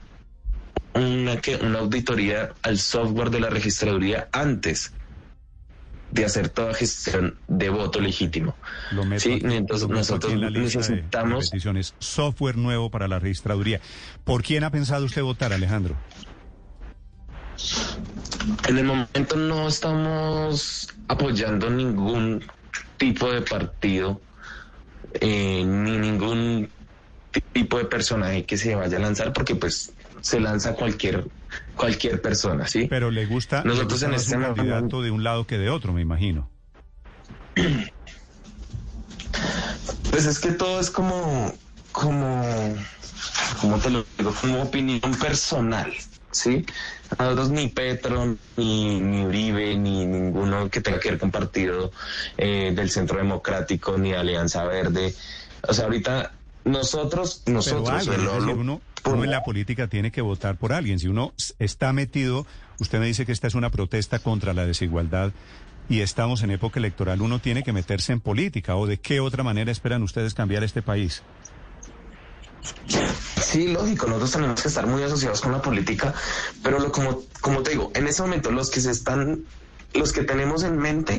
una 0.95 1.41
que 1.41 1.57
una 1.57 1.79
auditoría 1.79 2.53
al 2.63 2.79
software 2.79 3.31
de 3.31 3.41
la 3.41 3.49
registraduría 3.49 4.29
antes 4.33 4.93
de 6.15 6.25
hacer 6.25 6.49
toda 6.49 6.73
gestión 6.75 7.41
de 7.49 7.69
voto 7.71 8.01
legítimo. 8.01 8.57
Lo 8.93 9.05
meto 9.05 9.23
Sí, 9.25 9.33
aquí, 9.35 9.55
entonces 9.57 9.83
lo 9.83 9.89
meto 9.89 9.99
nosotros 9.99 10.33
aquí 10.33 10.35
en 10.35 10.41
la 10.41 10.51
lista 10.51 10.79
de- 10.81 10.89
de 10.97 11.03
necesitamos- 11.03 11.95
software 11.99 12.57
nuevo 12.57 12.89
para 12.91 13.09
la 13.09 13.19
registraduría. 13.19 13.81
¿Por 14.23 14.43
quién 14.45 14.63
ha 14.63 14.71
pensado 14.71 15.05
usted 15.05 15.23
votar, 15.23 15.53
Alejandro? 15.53 15.97
En 18.69 18.79
el 18.79 18.85
momento 18.85 19.37
no 19.37 19.69
estamos 19.69 20.87
apoyando 21.09 21.69
ningún 21.71 22.45
tipo 22.97 23.31
de 23.31 23.43
partido 23.43 24.23
eh, 25.21 25.65
ni 25.65 25.99
ningún 25.99 26.73
tipo 27.53 27.79
de 27.79 27.85
personaje 27.85 28.45
que 28.47 28.57
se 28.57 28.75
vaya 28.75 28.97
a 28.97 29.01
lanzar 29.01 29.33
porque 29.33 29.55
pues 29.55 29.93
se 30.21 30.41
lanza 30.41 30.75
cualquier 30.75 31.25
cualquier 31.77 32.21
persona, 32.23 32.67
¿sí? 32.67 32.87
Pero 32.89 33.11
le 33.11 33.27
gusta, 33.27 33.59
le 33.63 33.71
Nosotros 33.71 33.93
gusta 33.93 34.07
en 34.07 34.15
este 34.15 34.35
un 34.37 34.43
momento- 34.43 34.57
candidato 34.63 35.03
de 35.03 35.11
un 35.11 35.25
lado 35.25 35.47
que 35.47 35.59
de 35.59 35.71
otro, 35.71 35.93
me 35.93 36.03
imagino. 36.03 36.49
Pues 40.11 40.27
es 40.27 40.39
que 40.39 40.53
todo 40.53 40.79
es 40.81 40.91
como, 40.91 41.53
como, 41.91 42.45
como 43.61 43.79
te 43.79 43.91
lo 43.91 44.07
digo, 44.17 44.33
como 44.41 44.63
opinión 44.63 45.01
personal, 45.21 45.93
¿sí? 46.31 46.65
Nosotros 47.19 47.51
ni 47.51 47.67
Petro, 47.69 48.37
ni, 48.57 49.01
ni 49.01 49.25
Uribe, 49.25 49.77
ni 49.77 50.07
ninguno 50.07 50.71
que 50.71 50.81
tenga 50.81 51.01
que 51.01 51.11
ver 51.11 51.19
con 51.19 51.33
partido 51.33 51.91
eh, 52.37 52.73
del 52.77 52.91
Centro 52.91 53.19
Democrático, 53.19 53.99
ni 53.99 54.13
Alianza 54.13 54.65
Verde. 54.65 55.15
O 55.67 55.75
sea, 55.75 55.87
ahorita 55.87 56.33
nosotros, 56.65 57.43
Pero 57.45 57.57
nosotros, 57.57 58.07
el 58.07 58.07
decir, 58.07 58.25
Lolo, 58.25 58.55
uno, 58.55 58.81
en 59.05 59.31
la 59.31 59.43
política 59.43 59.89
tiene 59.89 60.11
que 60.11 60.23
votar 60.23 60.57
por 60.57 60.73
alguien. 60.73 60.99
Si 60.99 61.09
uno 61.09 61.33
está 61.59 61.93
metido, 61.93 62.47
usted 62.81 62.99
me 62.99 63.07
dice 63.07 63.27
que 63.27 63.33
esta 63.33 63.47
es 63.47 63.55
una 63.55 63.71
protesta 63.71 64.19
contra 64.19 64.55
la 64.55 64.65
desigualdad 64.65 65.33
y 65.89 66.01
estamos 66.01 66.43
en 66.43 66.51
época 66.51 66.81
electoral, 66.81 67.21
uno 67.21 67.39
tiene 67.39 67.63
que 67.63 67.73
meterse 67.73 68.13
en 68.13 68.21
política. 68.21 68.77
¿O 68.77 68.87
de 68.87 68.99
qué 68.99 69.21
otra 69.21 69.43
manera 69.43 69.71
esperan 69.71 70.03
ustedes 70.03 70.35
cambiar 70.35 70.65
este 70.65 70.83
país? 70.83 71.23
Sí, 73.43 73.69
lógico, 73.69 74.07
nosotros 74.07 74.33
tenemos 74.33 74.63
que 74.63 74.69
estar 74.69 74.87
muy 74.87 75.03
asociados 75.03 75.43
con 75.43 75.53
la 75.53 75.61
política, 75.61 76.15
pero 76.63 76.79
lo, 76.79 76.91
como, 76.91 77.23
como 77.41 77.63
te 77.63 77.73
digo, 77.73 77.91
en 77.95 78.07
ese 78.07 78.23
momento 78.23 78.51
los 78.51 78.71
que 78.71 78.81
se 78.81 78.91
están, 78.91 79.45
los 79.93 80.13
que 80.13 80.25
tenemos 80.25 80.65
en 80.65 80.79
mente, 80.79 81.19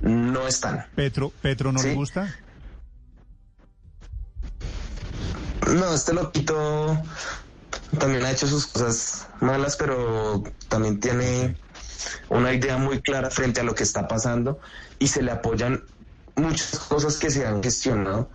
no 0.00 0.48
están. 0.48 0.86
¿Petro, 0.94 1.32
Petro 1.42 1.70
no 1.70 1.82
le 1.82 1.94
gusta? 1.94 2.34
No, 5.74 5.94
este 5.94 6.12
loquito 6.12 6.98
también 7.98 8.24
ha 8.24 8.32
hecho 8.32 8.48
sus 8.48 8.66
cosas 8.66 9.28
malas, 9.40 9.76
pero 9.76 10.42
también 10.68 10.98
tiene 10.98 11.56
una 12.28 12.52
idea 12.52 12.76
muy 12.76 13.00
clara 13.00 13.30
frente 13.30 13.60
a 13.60 13.64
lo 13.64 13.74
que 13.74 13.84
está 13.84 14.08
pasando 14.08 14.58
y 14.98 15.06
se 15.06 15.22
le 15.22 15.30
apoyan 15.30 15.84
muchas 16.34 16.76
cosas 16.80 17.18
que 17.18 17.30
se 17.30 17.46
han 17.46 17.62
gestionado, 17.62 18.28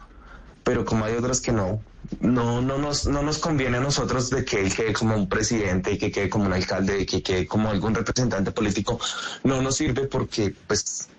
pero 0.63 0.85
como 0.85 1.03
hay 1.03 1.15
otras 1.15 1.41
que 1.41 1.51
no, 1.51 1.83
no, 2.21 2.61
no 2.61 2.77
nos, 2.77 3.05
no 3.05 3.21
nos 3.21 3.39
conviene 3.39 3.77
a 3.77 3.81
nosotros 3.81 4.29
de 4.29 4.45
que 4.45 4.61
él 4.61 4.73
quede 4.73 4.93
como 4.93 5.15
un 5.15 5.27
presidente 5.27 5.97
que 5.97 6.11
quede 6.11 6.29
como 6.29 6.45
un 6.45 6.53
alcalde 6.53 7.05
que 7.05 7.21
quede 7.21 7.47
como 7.47 7.69
algún 7.69 7.95
representante 7.95 8.51
político, 8.51 8.97
no 9.43 9.61
nos 9.61 9.75
sirve 9.75 10.07
porque 10.07 10.55
pues 10.67 11.09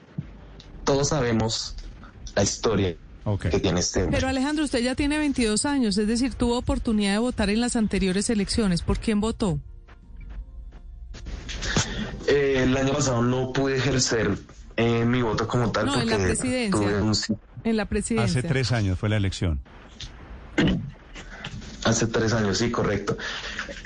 todos 0.84 1.08
sabemos 1.08 1.74
la 2.34 2.42
historia 2.42 2.96
Ok. 3.28 3.48
que 3.48 3.58
tiene 3.60 3.80
este. 3.80 4.06
Pero 4.06 4.28
Alejandro, 4.28 4.64
usted 4.64 4.78
ya 4.78 4.94
tiene 4.94 5.18
22 5.18 5.66
años, 5.66 5.98
es 5.98 6.06
decir, 6.06 6.34
tuvo 6.34 6.56
oportunidad 6.58 7.12
de 7.12 7.18
votar 7.18 7.50
en 7.50 7.60
las 7.60 7.74
anteriores 7.76 8.30
elecciones. 8.30 8.82
¿Por 8.82 8.98
quién 9.00 9.20
votó? 9.20 9.58
Eh, 12.28 12.60
el 12.64 12.76
año 12.76 12.92
pasado 12.92 13.22
no 13.22 13.52
pude 13.52 13.76
ejercer 13.76 14.36
eh, 14.76 15.04
mi 15.04 15.22
voto 15.22 15.46
como 15.48 15.70
tal 15.72 15.86
No, 15.86 15.94
en 15.94 16.00
porque 16.00 16.16
la 16.18 16.24
presidencia. 16.24 16.80
tuve 16.80 17.02
un 17.02 17.14
sí- 17.14 17.34
En 17.64 17.76
la 17.76 17.84
presidencia. 17.86 18.38
Hace 18.40 18.48
tres 18.48 18.72
años 18.72 18.98
fue 18.98 19.08
la 19.08 19.16
elección. 19.16 19.60
Hace 21.84 22.06
tres 22.08 22.32
años, 22.32 22.58
sí, 22.58 22.70
correcto. 22.70 23.16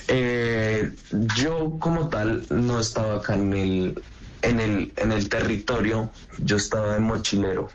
Eh, 0.08 0.92
yo 1.36 1.76
como 1.78 2.08
tal 2.08 2.44
no 2.50 2.80
estaba 2.80 3.16
acá 3.16 3.34
en 3.34 3.52
el, 3.52 4.02
en 4.42 4.60
el, 4.60 4.92
en 4.96 5.12
el 5.12 5.28
territorio, 5.28 6.10
yo 6.38 6.56
estaba 6.56 6.94
de 6.94 7.00
mochilero, 7.00 7.68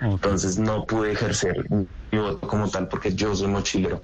Entonces 0.00 0.58
no 0.58 0.86
pude 0.86 1.12
ejercer 1.12 1.66
mi 1.70 2.18
voto 2.18 2.40
como 2.48 2.68
tal 2.70 2.88
porque 2.88 3.14
yo 3.14 3.34
soy 3.36 3.48
mochilero 3.48 4.02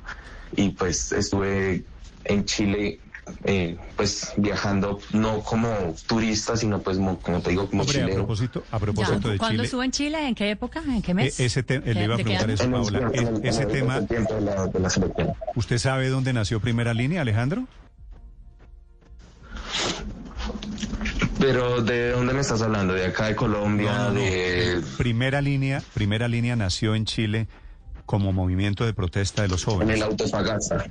y 0.52 0.70
pues 0.70 1.10
estuve 1.12 1.84
en 2.24 2.44
Chile 2.44 3.00
eh, 3.44 3.76
pues 3.96 4.32
viajando 4.36 5.00
no 5.12 5.40
como 5.42 5.68
turista, 6.06 6.56
sino 6.56 6.80
pues 6.80 6.98
mo- 6.98 7.18
como 7.20 7.40
te 7.40 7.50
digo, 7.50 7.68
como 7.68 7.82
Hombre, 7.82 8.02
a 8.04 8.08
propósito, 8.08 8.62
a 8.70 8.76
Ya, 8.76 8.80
propósito 8.80 9.28
de 9.30 9.38
¿Cuándo 9.38 9.52
Chile, 9.54 9.64
estuvo 9.64 9.82
en 9.82 9.90
Chile? 9.90 10.28
¿En 10.28 10.34
qué 10.34 10.50
época? 10.50 10.80
¿En 10.86 11.02
qué 11.02 11.10
eh, 11.12 11.14
mes? 11.14 11.40
ese 11.40 11.62
te- 11.62 11.80
¿Qué- 11.82 11.94
le 11.94 12.04
iba 12.04 12.14
a 12.14 12.18
preguntar 12.18 12.50
eso, 12.50 12.64
el- 12.64 12.70
Paola. 12.70 12.98
el- 13.12 13.26
E- 13.44 13.48
ese 13.48 13.62
el 13.62 13.68
tema, 13.72 14.06
tiempo 14.06 14.34
de 14.34 14.40
la, 14.42 14.66
de 14.68 14.78
la 14.80 14.90
selección. 14.90 15.34
¿usted 15.56 15.78
sabe 15.78 16.08
dónde 16.08 16.32
nació 16.32 16.60
Primera 16.60 16.94
Línea, 16.94 17.22
Alejandro? 17.22 17.66
Pero 21.38 21.82
¿de 21.82 22.12
dónde 22.12 22.32
me 22.32 22.40
estás 22.40 22.62
hablando? 22.62 22.94
¿De 22.94 23.04
acá 23.06 23.26
de 23.26 23.36
Colombia? 23.36 23.92
No, 23.92 24.04
no, 24.04 24.12
no. 24.12 24.20
de... 24.20 24.82
Primera 24.96 25.40
Línea, 25.40 25.82
Primera 25.94 26.28
Línea 26.28 26.56
nació 26.56 26.94
en 26.94 27.04
Chile 27.04 27.48
como 28.06 28.32
movimiento 28.32 28.84
de 28.86 28.94
protesta 28.94 29.42
de 29.42 29.48
los 29.48 29.62
En 29.66 29.68
el 29.70 29.74
jóvenes. 29.74 30.02
Autofagasta. 30.02 30.84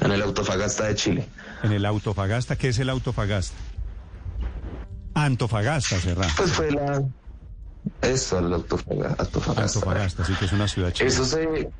En 0.00 0.12
el 0.12 0.22
Autofagasta 0.22 0.84
de 0.84 0.94
Chile. 0.94 1.28
En 1.62 1.72
el 1.72 1.84
Autofagasta, 1.86 2.56
¿qué 2.56 2.68
es 2.68 2.78
el 2.78 2.88
Autofagasta? 2.90 3.56
Antofagasta, 5.14 6.00
Serrano. 6.00 6.32
Pues 6.36 6.52
fue 6.52 6.70
la... 6.72 7.02
Eso, 8.02 8.38
el 8.38 8.52
Autofaga- 8.52 9.16
Autofagasta. 9.18 9.62
Antofagasta, 9.62 10.24
sí 10.24 10.32
que 10.38 10.44
es 10.46 10.52
una 10.52 10.68
ciudad 10.68 10.92
chilena. 10.92 11.14
Eso 11.14 11.24
se... 11.24 11.70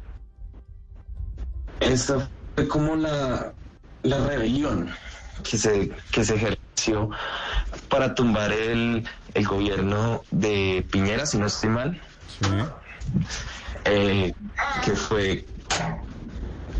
Esa 1.80 2.28
fue 2.54 2.68
como 2.68 2.96
la, 2.96 3.52
la 4.02 4.26
rebelión 4.26 4.90
que 5.48 5.56
se, 5.58 5.90
que 6.10 6.24
se 6.24 6.34
ejerció 6.34 7.08
para 7.88 8.14
tumbar 8.14 8.52
el, 8.52 9.07
el 9.35 9.46
gobierno 9.46 10.22
de 10.31 10.85
Piñera, 10.90 11.26
si 11.26 11.38
no 11.38 11.46
estoy 11.46 11.70
mal. 11.70 12.00
Sí. 12.40 12.46
eh, 13.85 14.33
que 14.85 14.90
fue 14.92 15.44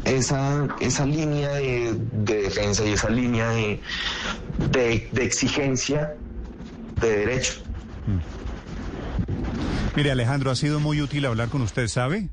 esa, 0.05 0.69
esa 0.81 1.07
línea 1.07 1.51
de, 1.51 1.95
de 2.13 2.43
defensa 2.43 2.85
y 2.85 2.93
esa 2.93 3.11
línea 3.11 3.49
de, 3.51 3.81
de, 4.71 5.09
de 5.13 5.25
exigencia 5.25 6.15
de 7.01 7.17
derecho. 7.17 7.63
Mire, 9.97 10.11
Alejandro, 10.13 10.51
ha 10.51 10.57
sido 10.57 10.81
muy 10.81 11.01
útil 11.03 11.27
hablar 11.27 11.49
con 11.49 11.63
usted, 11.63 11.89
¿sabe? 11.89 12.29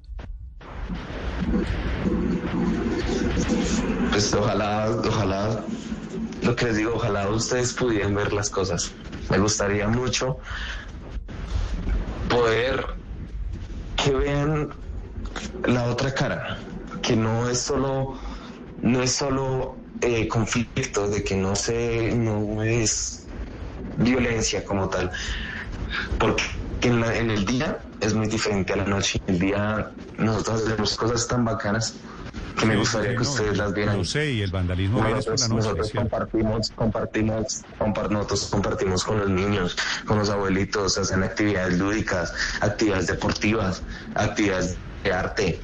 Pues 4.11 4.33
ojalá, 4.33 4.89
ojalá, 4.89 5.63
lo 6.45 6.55
que 6.55 6.65
les 6.65 6.77
digo, 6.77 6.93
ojalá 6.95 7.27
ustedes 7.29 7.73
pudieran 7.73 8.13
ver 8.15 8.31
las 8.33 8.49
cosas. 8.49 8.93
Me 9.29 9.39
gustaría 9.39 9.87
mucho 9.87 10.37
poder 12.27 12.85
que 13.95 14.11
vean 14.13 14.69
la 15.65 15.85
otra 15.85 16.13
cara, 16.13 16.59
que 17.01 17.15
no 17.15 17.49
es 17.49 17.59
solo, 17.61 18.19
no 18.81 19.01
es 19.01 19.11
solo 19.13 19.77
eh, 20.01 20.27
conflicto, 20.27 21.07
de 21.09 21.23
que 21.23 21.35
no 21.35 21.55
se, 21.55 22.13
no 22.13 22.61
es 22.63 23.27
violencia 23.95 24.63
como 24.63 24.89
tal, 24.89 25.11
porque 26.17 26.43
en, 26.81 26.99
la- 27.01 27.15
en 27.17 27.31
el 27.31 27.45
día 27.45 27.85
es 27.99 28.13
muy 28.13 28.27
diferente 28.27 28.73
a 28.73 28.77
la 28.77 28.85
noche. 28.85 29.17
En 29.27 29.35
el 29.35 29.39
día 29.39 29.91
nosotros 30.17 30.63
hacemos 30.63 30.95
cosas 30.95 31.27
tan 31.27 31.43
bacanas 31.45 31.97
que 32.55 32.65
me 32.65 32.77
gustaría 32.77 33.09
que 33.11 33.23
no, 33.23 33.29
ustedes 33.29 33.57
las 33.57 33.73
vieran. 33.73 33.97
Lo 33.97 34.05
sé, 34.05 34.31
y 34.31 34.41
el 34.41 34.51
vandalismo 34.51 35.01
Nosotros, 35.01 35.41
la 35.41 35.47
noche, 35.47 35.55
nosotros 35.61 35.91
compartimos, 35.95 36.71
compartimos, 36.75 37.63
compar- 37.79 38.09
nosotros 38.09 38.47
compartimos 38.51 39.03
con 39.03 39.19
los 39.19 39.29
niños, 39.29 39.75
con 40.05 40.17
los 40.19 40.29
abuelitos, 40.29 40.97
hacen 40.97 41.23
actividades 41.23 41.77
lúdicas, 41.77 42.33
actividades 42.61 43.07
deportivas, 43.07 43.83
actividades 44.15 44.77
de 45.03 45.13
arte. 45.13 45.61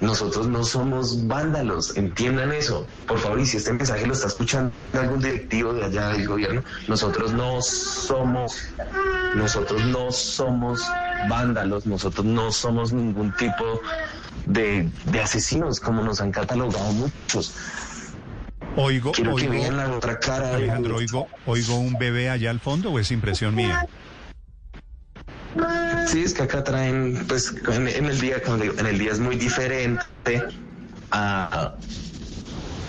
Nosotros 0.00 0.46
no 0.46 0.62
somos 0.62 1.26
vándalos, 1.26 1.96
entiendan 1.96 2.52
eso. 2.52 2.86
Por 3.06 3.18
favor, 3.18 3.40
y 3.40 3.46
si 3.46 3.56
este 3.56 3.72
mensaje 3.72 4.06
lo 4.06 4.12
está 4.12 4.26
escuchando 4.26 4.70
algún 4.92 5.20
directivo 5.20 5.72
de 5.72 5.84
allá 5.86 6.08
del 6.10 6.26
gobierno, 6.28 6.62
nosotros 6.86 7.32
no 7.32 7.62
somos, 7.62 8.58
nosotros 9.34 9.82
no 9.86 10.12
somos 10.12 10.82
vándalos, 11.30 11.86
nosotros 11.86 12.26
no 12.26 12.52
somos 12.52 12.92
ningún 12.92 13.32
tipo 13.36 13.64
de, 13.64 13.78
de 14.44 15.20
asesinos 15.22 15.80
como 15.80 16.02
nos 16.02 16.20
han 16.20 16.30
catalogado 16.32 16.92
muchos. 16.92 17.54
Oigo, 18.76 19.12
Quiero 19.12 19.34
que 19.36 19.48
oigo, 19.48 19.62
vean 19.62 19.76
la 19.78 19.90
otra 19.90 20.18
cara. 20.20 20.48
de- 20.50 20.54
Alejandro, 20.56 20.96
oigo, 20.96 21.28
oigo 21.46 21.78
un 21.78 21.94
bebé 21.98 22.28
allá 22.28 22.50
al 22.50 22.60
fondo 22.60 22.90
o 22.90 22.98
es 22.98 23.10
impresión 23.10 23.54
mía. 23.54 23.86
Sí, 26.06 26.22
es 26.22 26.34
que 26.34 26.42
acá 26.42 26.62
traen, 26.62 27.24
pues 27.26 27.54
en, 27.72 27.88
en 27.88 28.04
el 28.06 28.20
día, 28.20 28.42
como 28.42 28.58
digo, 28.58 28.74
en 28.78 28.86
el 28.86 28.98
día 28.98 29.12
es 29.12 29.18
muy 29.18 29.36
diferente 29.36 30.42
a, 31.10 31.74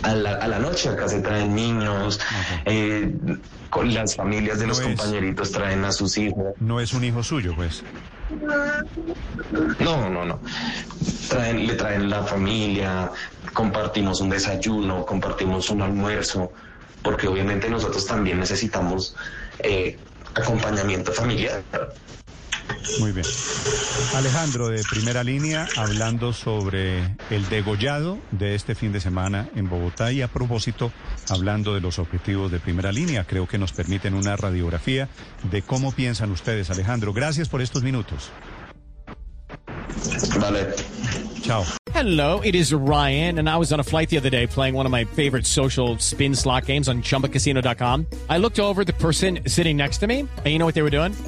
a, 0.03 0.13
la, 0.15 0.33
a 0.35 0.47
la 0.47 0.59
noche. 0.59 0.89
Acá 0.89 1.07
se 1.07 1.21
traen 1.21 1.53
niños, 1.55 2.19
eh, 2.65 3.11
con 3.69 3.93
las 3.93 4.15
familias 4.15 4.59
de 4.59 4.67
los 4.67 4.79
es- 4.79 4.85
compañeritos 4.85 5.51
traen 5.51 5.83
a 5.85 5.91
sus 5.91 6.17
hijos. 6.17 6.53
No 6.59 6.79
es 6.79 6.93
un 6.93 7.03
hijo 7.03 7.23
suyo, 7.23 7.53
pues. 7.55 7.83
No, 9.79 10.09
no, 10.09 10.25
no. 10.25 10.41
Traen, 11.29 11.65
le 11.67 11.73
traen 11.75 12.09
la 12.09 12.23
familia, 12.23 13.11
compartimos 13.53 14.21
un 14.21 14.29
desayuno, 14.29 15.05
compartimos 15.05 15.69
un 15.69 15.81
almuerzo, 15.81 16.51
porque 17.01 17.27
obviamente 17.27 17.69
nosotros 17.69 18.05
también 18.05 18.39
necesitamos 18.39 19.15
eh, 19.59 19.99
acompañamiento 20.35 21.11
familiar. 21.11 21.63
Muy 22.99 23.11
bien. 23.11 23.25
Alejandro, 24.15 24.69
de 24.69 24.83
primera 24.89 25.23
línea, 25.23 25.67
hablando 25.75 26.33
sobre 26.33 26.99
el 27.29 27.47
degollado 27.49 28.17
de 28.31 28.55
este 28.55 28.75
fin 28.75 28.91
de 28.91 28.99
semana 28.99 29.49
en 29.55 29.69
Bogotá 29.69 30.11
y 30.11 30.21
a 30.21 30.27
propósito, 30.27 30.91
hablando 31.29 31.73
de 31.73 31.81
los 31.81 31.99
objetivos 31.99 32.51
de 32.51 32.59
primera 32.59 32.91
línea, 32.91 33.25
creo 33.25 33.47
que 33.47 33.57
nos 33.57 33.73
permiten 33.73 34.13
una 34.13 34.35
radiografía 34.35 35.09
de 35.49 35.61
cómo 35.61 35.91
piensan 35.91 36.31
ustedes. 36.31 36.69
Alejandro, 36.69 37.13
gracias 37.13 37.49
por 37.49 37.61
estos 37.61 37.83
minutos. 37.83 38.31
Vale. 40.39 40.73
Chao. 41.41 41.63
Hello, 41.93 42.41
it 42.41 42.53
is 42.53 42.73
Ryan, 42.73 43.39
and 43.39 43.49
I 43.49 43.57
was 43.57 43.73
on 43.73 43.79
a 43.79 43.83
flight 43.83 44.09
the 44.09 44.17
other 44.17 44.29
day 44.29 44.45
playing 44.45 44.75
one 44.75 44.85
of 44.85 44.91
my 44.91 45.05
favorite 45.05 45.47
social 45.47 45.97
spin 45.97 46.35
slot 46.35 46.65
games 46.65 46.87
on 46.87 47.01
chumbacasino.com. 47.01 48.05
I 48.29 48.37
looked 48.37 48.59
over 48.59 48.81
at 48.81 48.87
the 48.87 48.93
person 48.93 49.39
sitting 49.47 49.77
next 49.77 49.99
to 49.99 50.07
me, 50.07 50.19
and 50.19 50.45
you 50.45 50.59
know 50.59 50.65
what 50.65 50.75
they 50.75 50.83
were 50.83 50.91
doing? 50.91 51.13